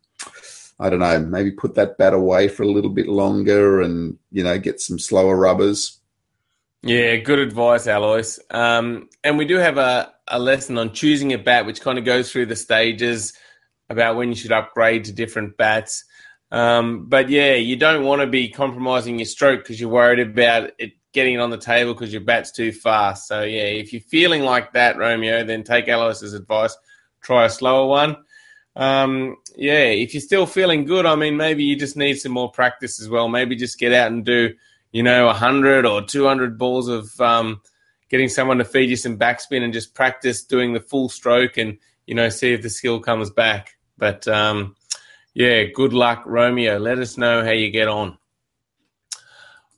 I 0.79 0.89
don't 0.89 0.99
know. 0.99 1.19
Maybe 1.19 1.51
put 1.51 1.75
that 1.75 1.97
bat 1.97 2.13
away 2.13 2.47
for 2.47 2.63
a 2.63 2.71
little 2.71 2.91
bit 2.91 3.07
longer, 3.07 3.81
and 3.81 4.17
you 4.31 4.43
know 4.43 4.57
get 4.57 4.81
some 4.81 4.99
slower 4.99 5.35
rubbers. 5.35 5.99
Yeah, 6.83 7.15
good 7.17 7.39
advice, 7.39 7.87
Alois. 7.87 8.39
Um, 8.51 9.09
and 9.23 9.37
we 9.37 9.45
do 9.45 9.57
have 9.57 9.77
a, 9.77 10.13
a 10.27 10.39
lesson 10.39 10.77
on 10.77 10.93
choosing 10.93 11.33
a 11.33 11.37
bat, 11.37 11.65
which 11.65 11.81
kind 11.81 11.97
of 11.97 12.05
goes 12.05 12.31
through 12.31 12.47
the 12.47 12.55
stages 12.55 13.33
about 13.89 14.15
when 14.15 14.29
you 14.29 14.35
should 14.35 14.51
upgrade 14.51 15.05
to 15.05 15.13
different 15.13 15.57
bats. 15.57 16.03
Um, 16.51 17.07
but 17.07 17.29
yeah, 17.29 17.55
you 17.55 17.75
don't 17.75 18.05
want 18.05 18.21
to 18.21 18.27
be 18.27 18.49
compromising 18.49 19.19
your 19.19 19.25
stroke 19.25 19.61
because 19.61 19.79
you're 19.79 19.89
worried 19.89 20.19
about 20.19 20.71
it 20.77 20.93
getting 21.13 21.33
it 21.33 21.39
on 21.39 21.49
the 21.49 21.57
table 21.57 21.93
because 21.93 22.13
your 22.13 22.21
bat's 22.21 22.51
too 22.51 22.71
fast. 22.71 23.27
So 23.27 23.41
yeah, 23.41 23.63
if 23.63 23.91
you're 23.91 24.01
feeling 24.03 24.43
like 24.43 24.73
that, 24.73 24.97
Romeo, 24.97 25.43
then 25.43 25.63
take 25.63 25.87
Alois's 25.87 26.33
advice. 26.33 26.77
Try 27.21 27.45
a 27.45 27.49
slower 27.49 27.87
one. 27.87 28.17
Um, 28.75 29.37
yeah, 29.55 29.85
if 29.85 30.13
you're 30.13 30.21
still 30.21 30.45
feeling 30.45 30.85
good, 30.85 31.07
I 31.07 31.15
mean, 31.15 31.35
maybe 31.35 31.63
you 31.63 31.75
just 31.75 31.97
need 31.97 32.15
some 32.15 32.33
more 32.33 32.51
practice 32.51 33.01
as 33.01 33.09
well. 33.09 33.27
Maybe 33.27 33.55
just 33.55 33.79
get 33.79 33.93
out 33.93 34.11
and 34.11 34.23
do, 34.23 34.53
you 34.91 35.01
know, 35.01 35.25
100 35.25 35.87
or 35.87 36.03
200 36.03 36.59
balls 36.59 36.87
of 36.87 37.19
um, 37.19 37.61
getting 38.09 38.29
someone 38.29 38.57
to 38.57 38.65
feed 38.65 38.89
you 38.89 38.95
some 38.95 39.17
backspin 39.17 39.63
and 39.63 39.73
just 39.73 39.93
practice 39.93 40.43
doing 40.43 40.73
the 40.73 40.79
full 40.79 41.09
stroke 41.09 41.57
and 41.57 41.77
you 42.05 42.15
know 42.15 42.29
see 42.29 42.53
if 42.53 42.61
the 42.61 42.69
skill 42.69 42.99
comes 42.99 43.29
back. 43.29 43.75
But 43.97 44.27
um, 44.27 44.75
yeah, 45.33 45.63
good 45.65 45.93
luck, 45.93 46.23
Romeo. 46.25 46.77
Let 46.77 46.99
us 46.99 47.17
know 47.17 47.43
how 47.43 47.51
you 47.51 47.69
get 47.69 47.87
on. 47.87 48.17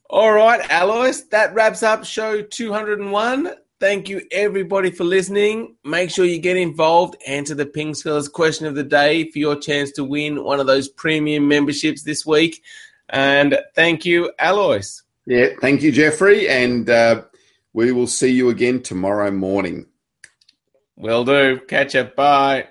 All 0.09 0.31
right, 0.31 0.59
Alois, 0.71 1.21
that 1.29 1.53
wraps 1.53 1.83
up 1.83 2.03
show 2.03 2.41
201. 2.41 3.51
Thank 3.79 4.09
you, 4.09 4.21
everybody, 4.31 4.91
for 4.91 5.03
listening. 5.03 5.75
Make 5.85 6.09
sure 6.09 6.25
you 6.25 6.39
get 6.39 6.57
involved. 6.57 7.15
Answer 7.27 7.55
the 7.55 7.65
Ping 7.65 7.93
Skills 7.93 8.27
question 8.27 8.65
of 8.65 8.75
the 8.75 8.83
day 8.83 9.29
for 9.31 9.39
your 9.39 9.55
chance 9.55 9.91
to 9.91 10.03
win 10.03 10.43
one 10.43 10.59
of 10.59 10.67
those 10.67 10.89
premium 10.89 11.47
memberships 11.47 12.03
this 12.03 12.25
week. 12.25 12.63
And 13.09 13.57
thank 13.75 14.03
you, 14.03 14.33
Alois. 14.39 15.03
Yeah, 15.25 15.49
thank 15.61 15.81
you, 15.81 15.91
Jeffrey. 15.91 16.49
And 16.49 16.89
uh, 16.89 17.23
we 17.73 17.91
will 17.91 18.07
see 18.07 18.31
you 18.31 18.49
again 18.49 18.81
tomorrow 18.81 19.31
morning. 19.31 19.87
Will 20.95 21.23
do. 21.23 21.59
Catch 21.67 21.95
up. 21.95 22.15
Bye. 22.15 22.67